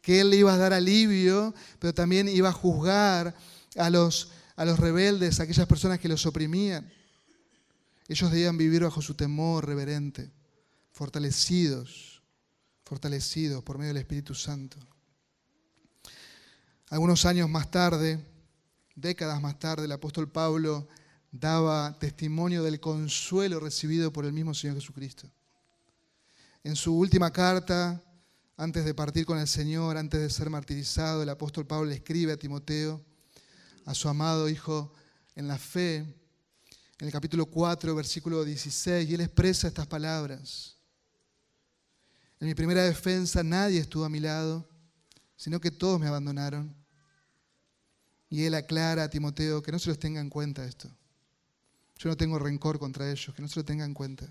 [0.00, 3.34] que Él le iba a dar alivio, pero también iba a juzgar
[3.76, 6.90] a los, a los rebeldes, a aquellas personas que los oprimían.
[8.08, 10.32] Ellos debían vivir bajo su temor reverente,
[10.92, 12.22] fortalecidos,
[12.84, 14.78] fortalecidos por medio del Espíritu Santo.
[16.88, 18.18] Algunos años más tarde,
[18.94, 20.88] décadas más tarde, el apóstol Pablo
[21.30, 25.30] daba testimonio del consuelo recibido por el mismo Señor Jesucristo.
[26.64, 28.02] En su última carta,
[28.56, 32.32] antes de partir con el Señor, antes de ser martirizado, el apóstol Pablo le escribe
[32.32, 33.04] a Timoteo,
[33.84, 34.92] a su amado hijo
[35.36, 36.17] en la fe,
[37.00, 40.76] en el capítulo 4, versículo 16, y él expresa estas palabras.
[42.40, 44.68] En mi primera defensa nadie estuvo a mi lado,
[45.36, 46.74] sino que todos me abandonaron.
[48.30, 50.88] Y él aclara a Timoteo que no se los tenga en cuenta esto.
[51.98, 54.26] Yo no tengo rencor contra ellos, que no se lo tenga en cuenta.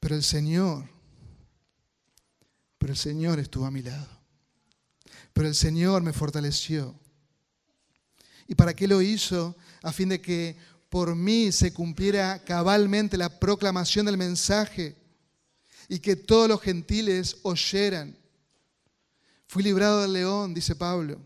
[0.00, 0.88] Pero el Señor,
[2.78, 4.08] pero el Señor estuvo a mi lado.
[5.32, 6.94] Pero el Señor me fortaleció.
[8.46, 9.56] ¿Y para qué lo hizo?
[9.84, 10.56] A fin de que
[10.88, 14.96] por mí se cumpliera cabalmente la proclamación del mensaje
[15.88, 18.16] y que todos los gentiles oyeran.
[19.46, 21.20] Fui librado del león, dice Pablo.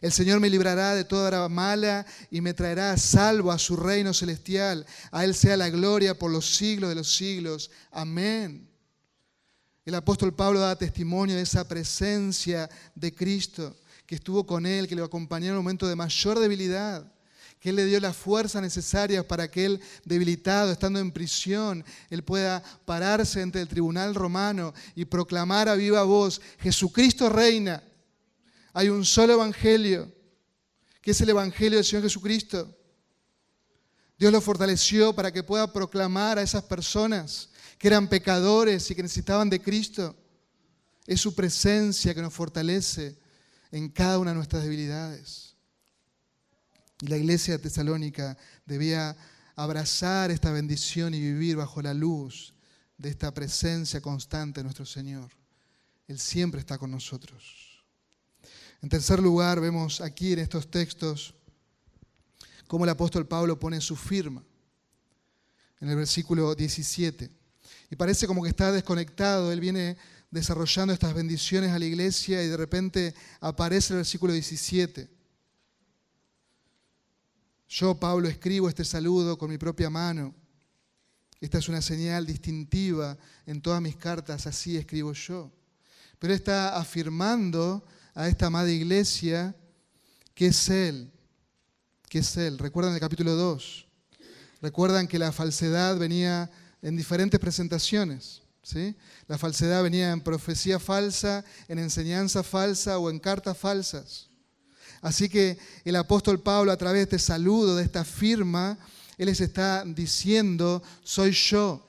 [0.00, 4.14] El Señor me librará de toda mala y me traerá a salvo a su reino
[4.14, 4.86] celestial.
[5.10, 7.70] A Él sea la gloria por los siglos de los siglos.
[7.90, 8.68] Amén.
[9.84, 14.96] El apóstol Pablo da testimonio de esa presencia de Cristo que estuvo con él, que
[14.96, 17.12] lo acompañó en un momento de mayor debilidad,
[17.66, 22.22] que él le dio las fuerzas necesarias para que él, debilitado, estando en prisión, él
[22.22, 27.82] pueda pararse ante el tribunal romano y proclamar a viva voz, Jesucristo reina.
[28.72, 30.14] Hay un solo evangelio,
[31.00, 32.72] que es el evangelio del Señor Jesucristo.
[34.16, 37.48] Dios lo fortaleció para que pueda proclamar a esas personas
[37.78, 40.14] que eran pecadores y que necesitaban de Cristo.
[41.04, 43.18] Es su presencia que nos fortalece
[43.72, 45.55] en cada una de nuestras debilidades.
[47.00, 49.16] Y la iglesia de Tesalónica debía
[49.54, 52.54] abrazar esta bendición y vivir bajo la luz
[52.98, 55.30] de esta presencia constante de nuestro Señor.
[56.08, 57.84] Él siempre está con nosotros.
[58.82, 61.34] En tercer lugar, vemos aquí en estos textos
[62.66, 64.42] cómo el apóstol Pablo pone su firma
[65.80, 67.30] en el versículo 17.
[67.90, 69.96] Y parece como que está desconectado, él viene
[70.30, 75.15] desarrollando estas bendiciones a la iglesia y de repente aparece el versículo 17.
[77.68, 80.34] Yo, Pablo, escribo este saludo con mi propia mano.
[81.40, 85.52] Esta es una señal distintiva en todas mis cartas, así escribo yo.
[86.18, 89.54] Pero está afirmando a esta amada iglesia
[90.34, 91.12] que es Él,
[92.08, 92.58] que es Él.
[92.58, 93.86] Recuerdan el capítulo 2.
[94.62, 96.50] Recuerdan que la falsedad venía
[96.80, 98.42] en diferentes presentaciones.
[99.28, 104.25] La falsedad venía en profecía falsa, en enseñanza falsa o en cartas falsas.
[105.06, 108.76] Así que el apóstol Pablo a través de este saludo, de esta firma,
[109.16, 111.88] él les está diciendo, soy yo.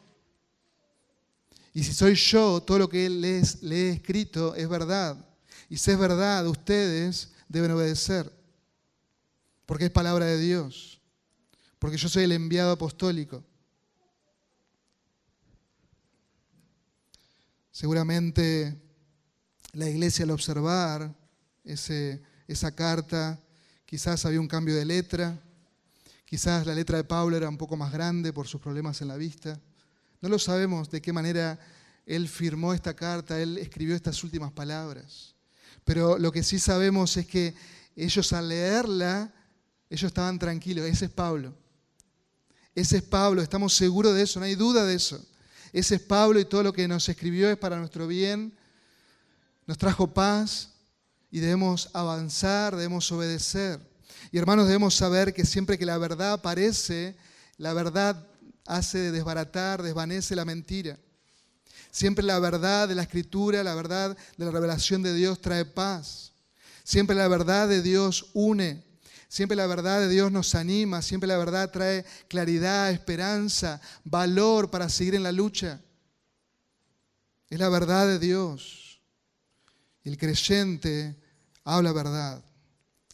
[1.73, 5.17] Y si soy yo, todo lo que él les, le he escrito es verdad.
[5.67, 8.32] Y si es verdad, ustedes deben obedecer.
[9.65, 11.01] Porque es palabra de Dios.
[11.80, 13.43] Porque yo soy el enviado apostólico.
[17.71, 18.80] Seguramente
[19.73, 21.15] la iglesia al observar
[21.63, 23.39] ese, esa carta,
[23.86, 25.39] quizás había un cambio de letra,
[26.25, 29.17] quizás la letra de Pablo era un poco más grande por sus problemas en la
[29.17, 29.60] vista.
[30.21, 31.60] No lo sabemos de qué manera
[32.05, 35.36] él firmó esta carta, él escribió estas últimas palabras.
[35.83, 37.53] Pero lo que sí sabemos es que
[37.95, 39.33] ellos al leerla
[39.89, 40.86] Ellos estaban tranquilos.
[40.86, 41.53] Ese es Pablo.
[42.75, 45.25] Ese es Pablo, estamos seguros de eso, no hay duda de eso.
[45.73, 48.53] Ese es Pablo y todo lo que nos escribió es para nuestro bien.
[49.65, 50.76] Nos trajo paz
[51.31, 53.79] y debemos avanzar, debemos obedecer.
[54.31, 57.15] Y hermanos, debemos saber que siempre que la verdad aparece,
[57.57, 58.27] la verdad
[58.65, 60.97] hace desbaratar, desvanece la mentira.
[61.91, 66.33] Siempre la verdad de la escritura, la verdad de la revelación de Dios trae paz.
[66.83, 68.83] Siempre la verdad de Dios une.
[69.29, 71.01] Siempre la verdad de Dios nos anima.
[71.01, 75.81] Siempre la verdad trae claridad, esperanza, valor para seguir en la lucha.
[77.49, 78.87] Es la verdad de Dios.
[80.08, 81.17] El creyente
[81.65, 82.41] habla verdad.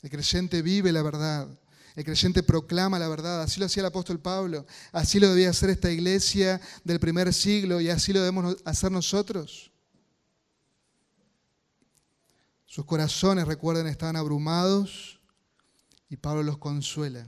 [0.03, 1.47] El creyente vive la verdad.
[1.95, 3.41] El creyente proclama la verdad.
[3.41, 4.67] Así lo hacía el apóstol Pablo.
[4.91, 9.71] Así lo debía hacer esta iglesia del primer siglo y así lo debemos hacer nosotros.
[12.67, 15.19] Sus corazones, recuerden, estaban abrumados
[16.09, 17.27] y Pablo los consuela.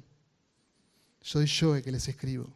[1.21, 2.53] Soy yo el que les escribo.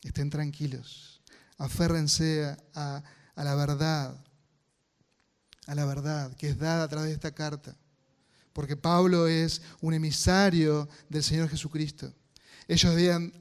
[0.00, 1.20] Estén tranquilos.
[1.58, 3.02] Aférrense a,
[3.34, 4.16] a la verdad,
[5.66, 7.76] a la verdad que es dada a través de esta carta
[8.52, 12.12] porque Pablo es un emisario del Señor Jesucristo.
[12.68, 12.94] Ellos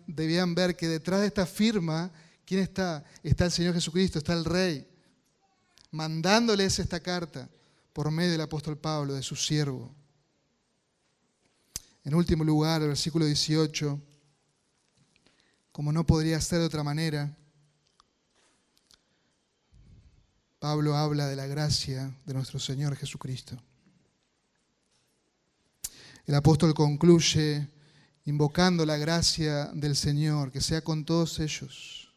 [0.08, 2.12] debían, ver que detrás de esta firma,
[2.46, 3.04] ¿quién está?
[3.24, 4.88] Está el Señor Jesucristo, está el Rey,
[5.92, 7.50] mandándoles esta carta
[7.94, 9.94] por medio del apóstol Pablo, de su siervo.
[12.04, 14.02] En último lugar, el versículo 18,
[15.72, 17.38] como no podría ser de otra manera,
[20.62, 23.60] Pablo habla de la gracia de nuestro Señor Jesucristo.
[26.28, 27.68] El apóstol concluye
[28.26, 32.14] invocando la gracia del Señor, que sea con todos ellos.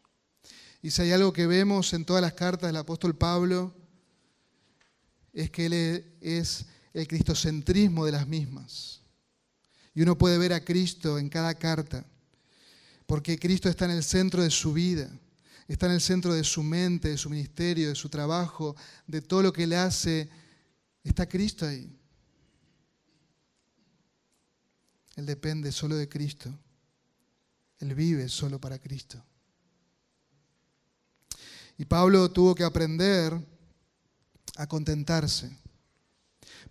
[0.83, 3.75] Y si hay algo que vemos en todas las cartas del apóstol Pablo,
[5.33, 9.01] es que Él es el cristocentrismo de las mismas.
[9.95, 12.05] Y uno puede ver a Cristo en cada carta,
[13.07, 15.11] porque Cristo está en el centro de su vida,
[15.67, 19.43] está en el centro de su mente, de su ministerio, de su trabajo, de todo
[19.43, 20.29] lo que Él hace.
[21.03, 21.91] Está Cristo ahí.
[25.17, 26.53] Él depende solo de Cristo.
[27.79, 29.23] Él vive solo para Cristo.
[31.77, 33.33] Y Pablo tuvo que aprender
[34.57, 35.51] a contentarse.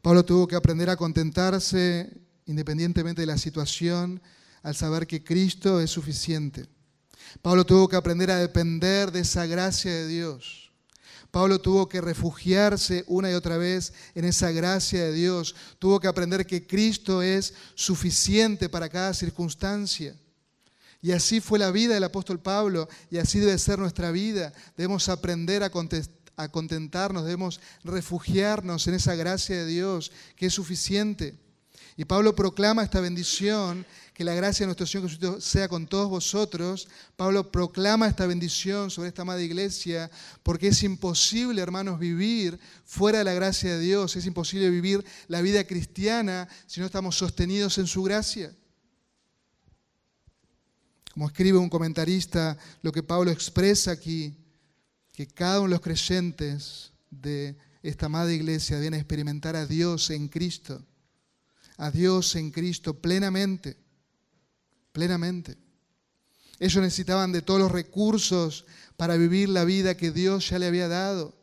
[0.01, 4.21] Pablo tuvo que aprender a contentarse independientemente de la situación,
[4.61, 6.67] al saber que Cristo es suficiente.
[7.41, 10.63] Pablo tuvo que aprender a depender de esa gracia de Dios.
[11.33, 15.55] Pablo tuvo que refugiarse una y otra vez en esa gracia de Dios.
[15.79, 20.15] Tuvo que aprender que Cristo es suficiente para cada circunstancia.
[21.01, 24.53] Y así fue la vida del apóstol Pablo y así debe ser nuestra vida.
[24.77, 25.71] Debemos aprender a,
[26.49, 31.35] contentarnos, debemos refugiarnos en esa gracia de Dios que es suficiente.
[31.97, 36.07] Y Pablo proclama esta bendición que la gracia de nuestro Señor Jesucristo sea con todos
[36.07, 36.87] vosotros.
[37.15, 40.09] Pablo proclama esta bendición sobre esta amada iglesia
[40.43, 44.15] porque es imposible, hermanos, vivir fuera de la gracia de Dios.
[44.15, 48.53] Es imposible vivir la vida cristiana si no estamos sostenidos en su gracia.
[51.11, 54.35] Como escribe un comentarista, lo que Pablo expresa aquí,
[55.11, 60.27] que cada uno de los creyentes de esta amada iglesia deben experimentar a Dios en
[60.27, 60.83] Cristo,
[61.77, 63.82] a Dios en Cristo plenamente
[64.93, 65.57] plenamente.
[66.59, 70.87] Ellos necesitaban de todos los recursos para vivir la vida que Dios ya le había
[70.87, 71.35] dado.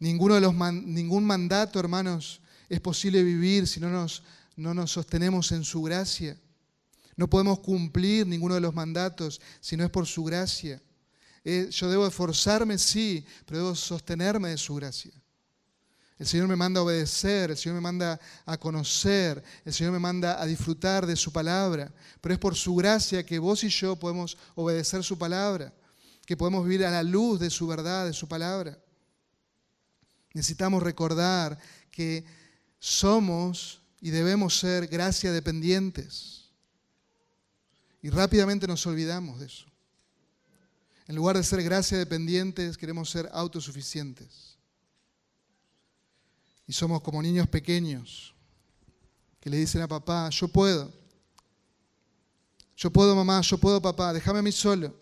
[0.00, 4.24] Ninguno de los ningún mandato, hermanos, es posible vivir si no nos,
[4.56, 6.36] no nos sostenemos en su gracia.
[7.16, 10.82] No podemos cumplir ninguno de los mandatos si no es por su gracia.
[11.44, 15.12] Eh, yo debo esforzarme, sí, pero debo sostenerme de su gracia.
[16.20, 19.98] El Señor me manda a obedecer, el Señor me manda a conocer, el Señor me
[19.98, 21.90] manda a disfrutar de su palabra.
[22.20, 25.72] Pero es por su gracia que vos y yo podemos obedecer su palabra,
[26.26, 28.78] que podemos vivir a la luz de su verdad, de su palabra.
[30.34, 31.58] Necesitamos recordar
[31.90, 32.26] que
[32.78, 36.50] somos y debemos ser gracia dependientes.
[38.02, 39.64] Y rápidamente nos olvidamos de eso.
[41.08, 44.49] En lugar de ser gracia dependientes, queremos ser autosuficientes.
[46.70, 48.32] Y somos como niños pequeños
[49.40, 50.88] que le dicen a papá, yo puedo.
[52.76, 54.94] Yo puedo mamá, yo puedo papá, déjame a mí solo.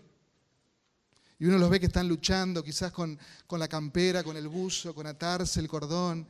[1.39, 4.95] Y uno los ve que están luchando quizás con, con la campera, con el buzo,
[4.95, 6.27] con atarse el cordón.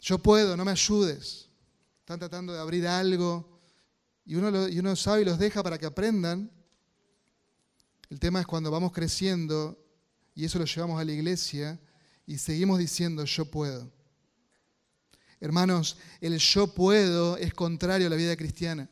[0.00, 1.50] Yo puedo, no me ayudes.
[1.98, 3.60] Están tratando de abrir algo
[4.24, 6.50] y uno, y uno sabe y los deja para que aprendan.
[8.08, 9.78] El tema es cuando vamos creciendo
[10.34, 11.78] y eso lo llevamos a la iglesia
[12.26, 13.99] y seguimos diciendo yo puedo.
[15.40, 18.88] Hermanos, el yo puedo es contrario a la vida cristiana.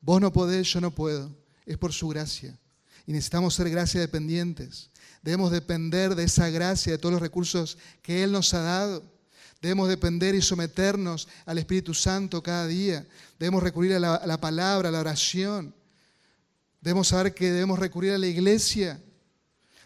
[0.00, 1.36] Vos no podés, yo no puedo.
[1.66, 2.56] Es por su gracia.
[3.06, 4.90] Y necesitamos ser gracia dependientes.
[5.22, 9.04] Debemos depender de esa gracia, de todos los recursos que Él nos ha dado.
[9.60, 13.06] Debemos depender y someternos al Espíritu Santo cada día.
[13.38, 15.74] Debemos recurrir a la, a la palabra, a la oración.
[16.80, 19.02] Debemos saber que debemos recurrir a la iglesia.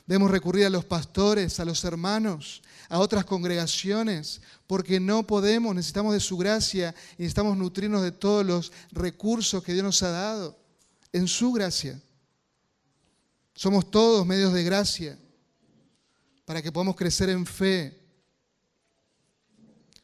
[0.06, 6.12] Debemos recurrir a los pastores, a los hermanos, a otras congregaciones, porque no podemos, necesitamos
[6.12, 10.58] de su gracia y necesitamos nutrirnos de todos los recursos que Dios nos ha dado
[11.12, 12.00] en su gracia.
[13.54, 15.18] Somos todos medios de gracia
[16.44, 17.98] para que podamos crecer en fe,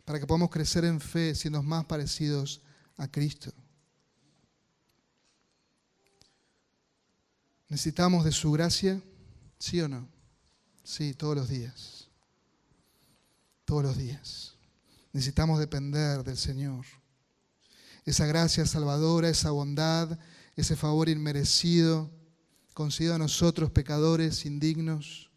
[0.07, 2.63] para que podamos crecer en fe siendo más parecidos
[2.97, 3.53] a Cristo.
[7.69, 9.01] ¿Necesitamos de su gracia?
[9.61, 10.09] ¿Sí o no?
[10.83, 12.09] Sí, todos los días.
[13.67, 14.55] Todos los días.
[15.13, 16.87] Necesitamos depender del Señor.
[18.07, 20.19] Esa gracia salvadora, esa bondad,
[20.57, 22.11] ese favor inmerecido,
[22.73, 25.31] concedido a nosotros, pecadores indignos.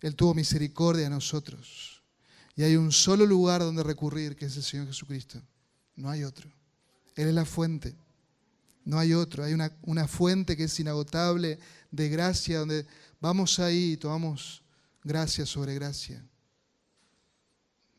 [0.00, 2.02] Él tuvo misericordia a nosotros.
[2.54, 5.42] Y hay un solo lugar donde recurrir, que es el Señor Jesucristo.
[5.96, 6.48] No hay otro.
[7.16, 7.96] Él es la fuente.
[8.84, 9.42] No hay otro.
[9.42, 11.58] Hay una, una fuente que es inagotable
[11.90, 12.86] de gracia, donde
[13.22, 14.64] vamos ahí y tomamos
[15.04, 16.26] gracia sobre gracia.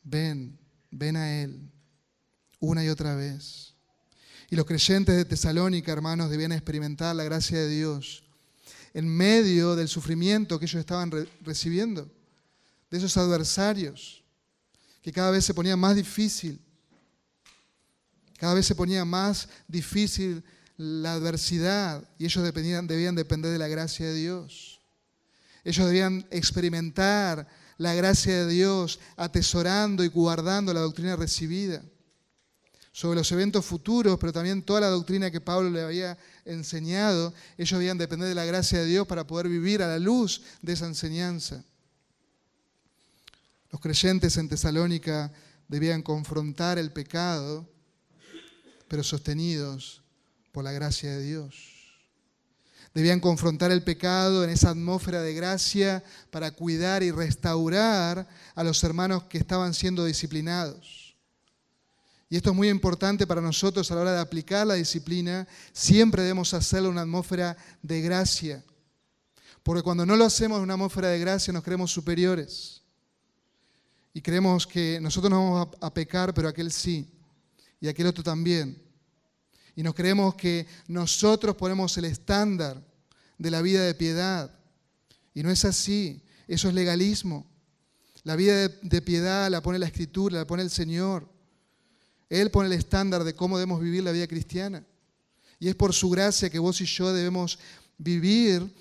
[0.04, 0.60] Ven,
[0.92, 1.72] ven a Él
[2.60, 3.74] una y otra vez.
[4.50, 8.26] Y los creyentes de Tesalónica, hermanos, debían experimentar la gracia de Dios
[8.94, 11.10] en medio del sufrimiento que ellos estaban
[11.42, 12.12] recibiendo,
[12.92, 14.24] de esos adversarios,
[15.02, 16.60] que cada vez se ponía más difícil,
[18.38, 20.44] cada vez se ponía más difícil
[20.76, 24.73] la adversidad y ellos debían depender de la gracia de Dios.
[25.64, 27.48] Ellos debían experimentar
[27.78, 31.82] la gracia de Dios atesorando y guardando la doctrina recibida
[32.94, 37.80] sobre los eventos futuros, pero también toda la doctrina que Pablo le había enseñado, ellos
[37.80, 40.86] debían depender de la gracia de Dios para poder vivir a la luz de esa
[40.86, 41.64] enseñanza.
[43.72, 45.32] Los creyentes en Tesalónica
[45.68, 47.68] debían confrontar el pecado,
[48.88, 50.04] pero sostenidos
[50.52, 51.73] por la gracia de Dios.
[52.94, 58.84] Debían confrontar el pecado en esa atmósfera de gracia para cuidar y restaurar a los
[58.84, 61.16] hermanos que estaban siendo disciplinados.
[62.30, 65.48] Y esto es muy importante para nosotros a la hora de aplicar la disciplina.
[65.72, 68.64] Siempre debemos hacerlo en una atmósfera de gracia.
[69.64, 72.82] Porque cuando no lo hacemos en una atmósfera de gracia nos creemos superiores.
[74.14, 77.08] Y creemos que nosotros no vamos a pecar, pero aquel sí.
[77.80, 78.83] Y aquel otro también.
[79.76, 82.82] Y nos creemos que nosotros ponemos el estándar
[83.38, 84.52] de la vida de piedad.
[85.34, 86.22] Y no es así.
[86.48, 87.48] Eso es legalismo.
[88.24, 91.28] La vida de, piedad la pone la Escritura, la pone el Señor.
[92.30, 94.86] Él pone el estándar de cómo debemos vivir la vida cristiana.
[95.60, 97.60] Y es por su gracia que vos y yo debemos
[97.98, 98.74] vivir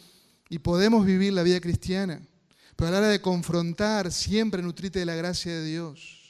[0.48, 2.20] y podemos vivir la vida cristiana.
[2.76, 6.21] Pero a la hora de confrontar, siempre nutrite de la gracia de Dios.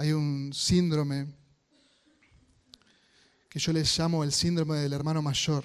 [0.00, 1.26] Hay un síndrome
[3.50, 5.62] que yo les llamo el síndrome del hermano mayor.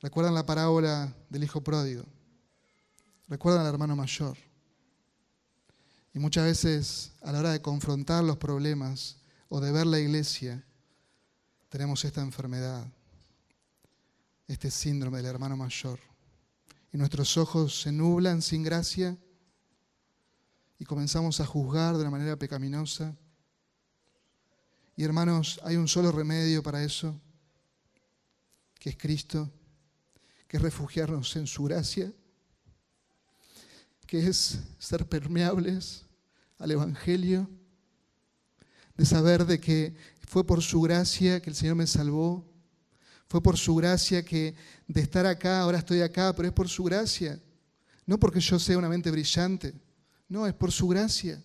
[0.00, 2.04] ¿Recuerdan la parábola del hijo pródigo?
[3.26, 4.38] ¿Recuerdan al hermano mayor?
[6.14, 9.16] Y muchas veces a la hora de confrontar los problemas
[9.48, 10.64] o de ver la iglesia,
[11.68, 12.86] tenemos esta enfermedad,
[14.46, 15.98] este síndrome del hermano mayor.
[16.92, 19.18] Y nuestros ojos se nublan sin gracia
[20.78, 23.16] y comenzamos a juzgar de una manera pecaminosa.
[24.96, 27.18] Y hermanos, hay un solo remedio para eso,
[28.78, 29.50] que es Cristo,
[30.48, 32.12] que es refugiarnos en su gracia,
[34.06, 36.04] que es ser permeables
[36.58, 37.48] al Evangelio,
[38.96, 39.94] de saber de que
[40.26, 42.44] fue por su gracia que el Señor me salvó,
[43.28, 44.54] fue por su gracia que
[44.86, 47.40] de estar acá, ahora estoy acá, pero es por su gracia,
[48.06, 49.74] no porque yo sea una mente brillante
[50.28, 51.42] no, es por su gracia.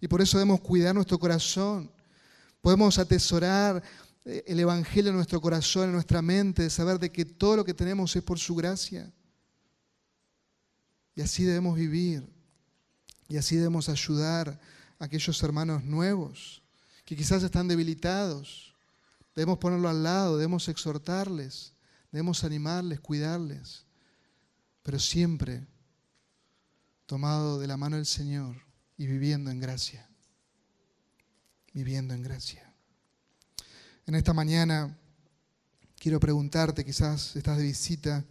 [0.00, 1.90] Y por eso debemos cuidar nuestro corazón.
[2.60, 3.82] Podemos atesorar
[4.24, 7.64] eh, el Evangelio en nuestro corazón, en nuestra mente, de saber de que todo lo
[7.64, 9.12] que tenemos es por su gracia.
[11.14, 12.28] Y así debemos vivir.
[13.28, 14.60] Y así debemos ayudar
[14.98, 16.62] a aquellos hermanos nuevos
[17.04, 18.74] que quizás están debilitados.
[19.34, 21.72] Debemos ponerlo al lado, debemos exhortarles,
[22.12, 23.84] debemos animarles, cuidarles.
[24.82, 25.66] Pero siempre
[27.06, 28.56] tomado de la mano del Señor
[28.96, 30.08] y viviendo en gracia.
[31.72, 32.72] Viviendo en gracia.
[34.06, 34.96] En esta mañana
[35.98, 38.24] quiero preguntarte, quizás estás de visita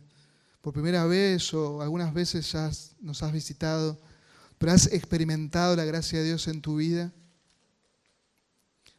[0.62, 2.72] por primera vez o algunas veces ya
[3.02, 4.00] nos has visitado,
[4.58, 7.12] pero has experimentado la gracia de Dios en tu vida.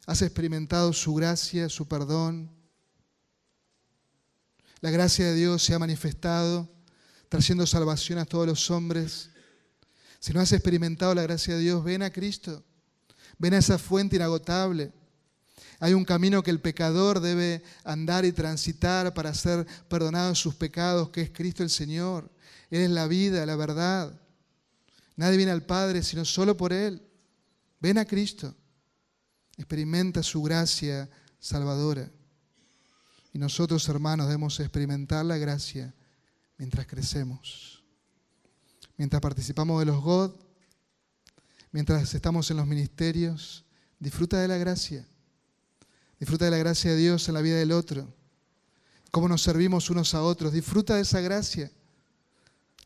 [0.07, 2.51] Has experimentado su gracia, su perdón.
[4.81, 6.69] La gracia de Dios se ha manifestado
[7.31, 9.31] trayendo salvación a todos los hombres.
[10.25, 12.65] Si no has experimentado la gracia de Dios, ven a Cristo.
[13.37, 14.91] Ven a esa fuente inagotable.
[15.81, 21.11] Hay un camino que el pecador debe andar y transitar para ser perdonado sus pecados,
[21.11, 22.33] que es Cristo el Señor.
[22.71, 24.19] Él es la vida, la verdad.
[25.15, 27.03] Nadie viene al Padre sino solo por Él.
[27.79, 28.57] Ven a Cristo.
[29.59, 31.07] Experimenta su gracia
[31.39, 32.11] salvadora.
[33.35, 35.95] Y nosotros, hermanos, debemos experimentar la gracia
[36.57, 37.74] mientras crecemos.
[38.97, 40.33] Mientras participamos de los God,
[41.73, 43.65] mientras estamos en los ministerios,
[43.99, 45.07] disfruta de la gracia.
[46.21, 48.13] Disfruta de la gracia de Dios en la vida del otro.
[49.11, 50.53] Cómo nos servimos unos a otros.
[50.53, 51.71] Disfruta de esa gracia.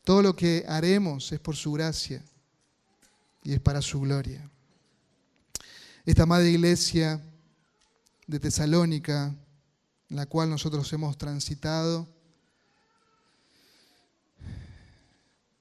[0.03, 2.23] Todo lo que haremos es por su gracia
[3.43, 4.49] y es para su gloria.
[6.05, 7.21] Esta madre iglesia
[8.25, 9.35] de Tesalónica,
[10.09, 12.07] en la cual nosotros hemos transitado,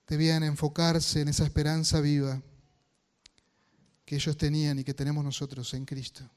[0.09, 2.43] debían enfocarse en esa esperanza viva
[4.05, 6.29] que ellos tenían y que tenemos nosotros en Cristo.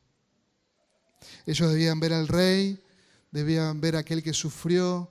[1.46, 2.84] Ellos debían ver al Rey,
[3.32, 5.10] debían ver a aquel que sufrió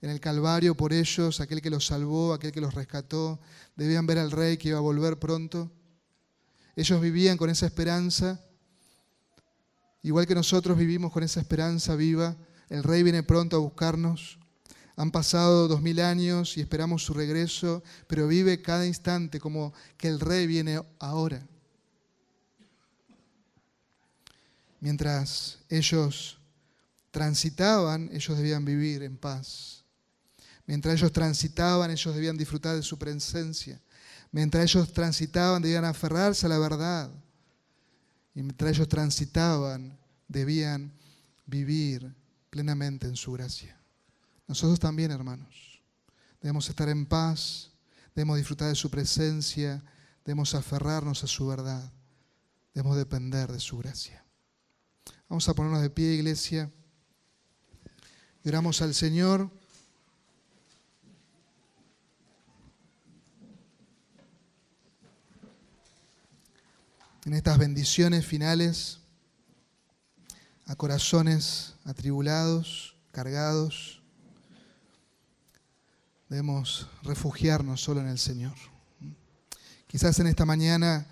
[0.00, 3.38] en el Calvario por ellos, aquel que los salvó, aquel que los rescató.
[3.76, 5.70] Debían ver al Rey que iba a volver pronto.
[6.74, 8.40] Ellos vivían con esa esperanza,
[10.02, 12.36] igual que nosotros vivimos con esa esperanza viva.
[12.70, 14.38] El Rey viene pronto a buscarnos.
[15.02, 20.06] Han pasado dos mil años y esperamos su regreso, pero vive cada instante como que
[20.06, 21.44] el Rey viene ahora.
[24.78, 26.38] Mientras ellos
[27.10, 29.82] transitaban, ellos debían vivir en paz.
[30.66, 33.82] Mientras ellos transitaban, ellos debían disfrutar de su presencia.
[34.30, 37.10] Mientras ellos transitaban, debían aferrarse a la verdad.
[38.36, 39.98] Y mientras ellos transitaban,
[40.28, 40.92] debían
[41.44, 42.14] vivir
[42.50, 43.81] plenamente en su gracia.
[44.52, 45.80] Nosotros también, hermanos,
[46.38, 47.70] debemos estar en paz,
[48.14, 49.82] debemos disfrutar de su presencia,
[50.26, 51.90] debemos aferrarnos a su verdad,
[52.74, 54.22] debemos depender de su gracia.
[55.26, 56.70] Vamos a ponernos de pie, iglesia.
[58.44, 59.50] Y al Señor.
[67.24, 69.00] En estas bendiciones finales
[70.66, 74.01] a corazones atribulados, cargados
[76.32, 78.54] debemos refugiarnos solo en el Señor.
[79.86, 81.06] Quizás en esta mañana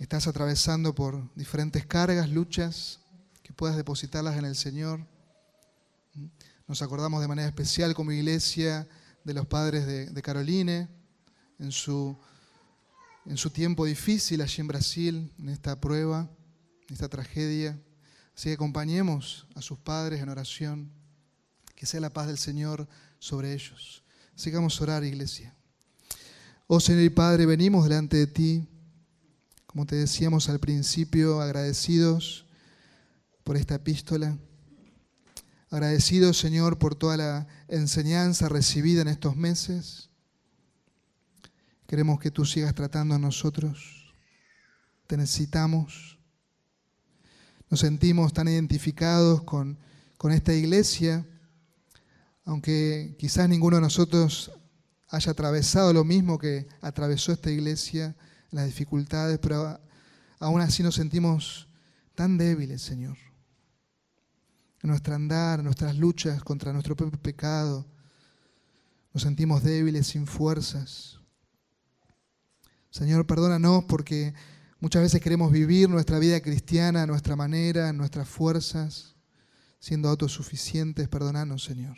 [0.00, 2.98] estás atravesando por diferentes cargas, luchas,
[3.44, 5.06] que puedas depositarlas en el Señor.
[6.66, 8.88] Nos acordamos de manera especial como iglesia
[9.22, 10.88] de los padres de, Caroline
[11.60, 12.18] en su,
[13.24, 16.28] en su tiempo difícil allí en Brasil, en esta prueba,
[16.88, 17.78] en esta tragedia.
[18.34, 20.90] Así que acompañemos a sus padres en oración,
[21.76, 22.88] que sea la paz del Señor
[23.20, 24.02] sobre ellos.
[24.36, 25.54] Sigamos a orar, iglesia.
[26.66, 28.68] Oh Señor y Padre, venimos delante de ti,
[29.66, 32.44] como te decíamos al principio, agradecidos
[33.44, 34.36] por esta epístola.
[35.70, 40.10] Agradecidos, Señor, por toda la enseñanza recibida en estos meses.
[41.86, 44.14] Queremos que tú sigas tratando a nosotros.
[45.06, 46.18] Te necesitamos.
[47.70, 49.78] Nos sentimos tan identificados con,
[50.18, 51.24] con esta iglesia
[52.46, 54.52] aunque quizás ninguno de nosotros
[55.08, 58.16] haya atravesado lo mismo que atravesó esta iglesia,
[58.52, 59.80] las dificultades, pero
[60.38, 61.68] aún así nos sentimos
[62.14, 63.18] tan débiles, Señor.
[64.80, 67.84] En nuestro andar, nuestras luchas contra nuestro propio pecado,
[69.12, 71.18] nos sentimos débiles, sin fuerzas.
[72.90, 74.34] Señor, perdónanos porque
[74.78, 79.16] muchas veces queremos vivir nuestra vida cristiana a nuestra manera, en nuestras fuerzas,
[79.80, 81.08] siendo autosuficientes.
[81.08, 81.96] Perdónanos, Señor.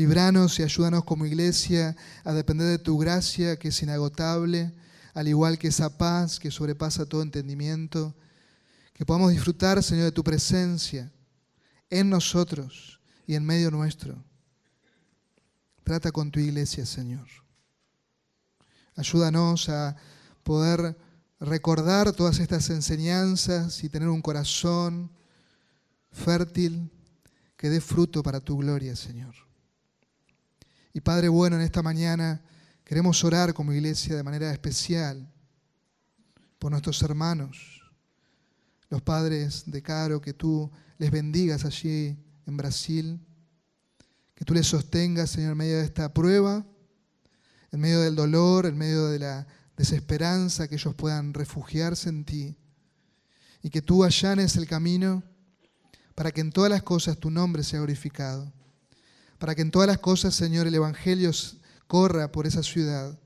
[0.00, 1.94] Libranos y ayúdanos como iglesia
[2.24, 4.72] a depender de tu gracia que es inagotable,
[5.12, 8.16] al igual que esa paz que sobrepasa todo entendimiento.
[8.94, 11.12] Que podamos disfrutar, Señor, de tu presencia
[11.90, 14.16] en nosotros y en medio nuestro.
[15.84, 17.28] Trata con tu iglesia, Señor.
[18.96, 19.96] Ayúdanos a
[20.42, 20.96] poder
[21.40, 25.10] recordar todas estas enseñanzas y tener un corazón
[26.10, 26.90] fértil
[27.58, 29.49] que dé fruto para tu gloria, Señor.
[30.92, 32.42] Y Padre bueno, en esta mañana
[32.84, 35.30] queremos orar como iglesia de manera especial
[36.58, 37.82] por nuestros hermanos,
[38.88, 43.20] los padres de Caro, que tú les bendigas allí en Brasil,
[44.34, 46.66] que tú les sostengas, Señor, en medio de esta prueba,
[47.70, 52.56] en medio del dolor, en medio de la desesperanza, que ellos puedan refugiarse en ti.
[53.62, 55.22] Y que tú allanes el camino
[56.14, 58.52] para que en todas las cosas tu nombre sea glorificado,
[59.40, 61.30] para que en todas las cosas, Señor, el Evangelio
[61.86, 63.18] corra por esa ciudad.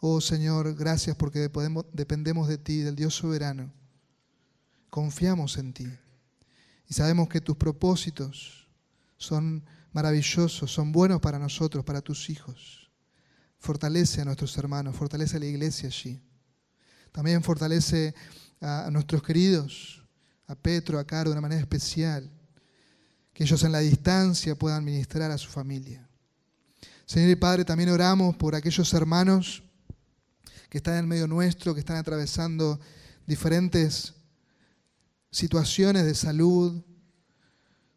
[0.00, 1.50] Oh Señor, gracias porque
[1.92, 3.72] dependemos de ti, del Dios soberano.
[4.90, 5.88] Confiamos en ti
[6.86, 8.68] y sabemos que tus propósitos
[9.16, 12.90] son maravillosos, son buenos para nosotros, para tus hijos.
[13.58, 16.20] Fortalece a nuestros hermanos, fortalece a la iglesia allí.
[17.12, 18.14] También fortalece
[18.60, 20.04] a, nuestros queridos,
[20.46, 22.30] a Petro, a Caro de una manera especial,
[23.32, 26.08] que ellos en la distancia puedan ministrar a su familia.
[27.06, 29.62] Señor y Padre, también oramos por aquellos hermanos
[30.68, 32.78] que están en medio nuestro, que están atravesando
[33.26, 34.14] diferentes
[35.30, 36.82] situaciones de salud,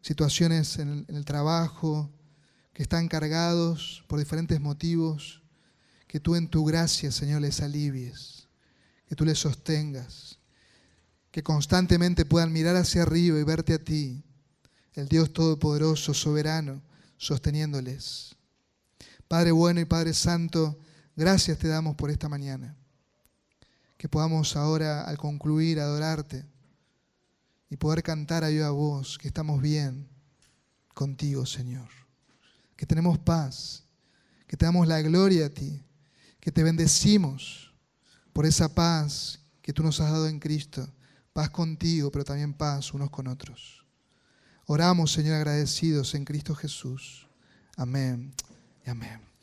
[0.02, 2.10] situaciones en el, trabajo,
[2.72, 5.42] que están cargados por diferentes motivos,
[6.08, 8.48] que tú en tu gracia, Señor, les alivies,
[9.06, 10.38] que tú les sostengas,
[11.30, 14.24] que constantemente puedan mirar hacia arriba y verte a ti,
[14.94, 16.80] el Dios Todopoderoso, soberano,
[17.16, 18.36] sosteniéndoles.
[19.28, 20.78] Padre bueno y Padre Santo,
[21.16, 22.76] gracias te damos por esta mañana.
[23.96, 26.44] Que podamos ahora, al concluir, adorarte
[27.70, 30.08] y poder cantar a a vos, que estamos bien
[30.92, 31.88] contigo, Señor.
[32.76, 33.84] Que tenemos paz,
[34.46, 35.82] que te damos la gloria a ti,
[36.38, 37.72] que te bendecimos
[38.32, 40.88] por esa paz que tú nos has dado en Cristo.
[41.32, 43.83] Paz contigo, pero también paz unos con otros.
[44.66, 47.28] Oramos, Señor, agradecidos en Cristo Jesús.
[47.76, 48.32] Amén
[48.86, 49.33] y amén.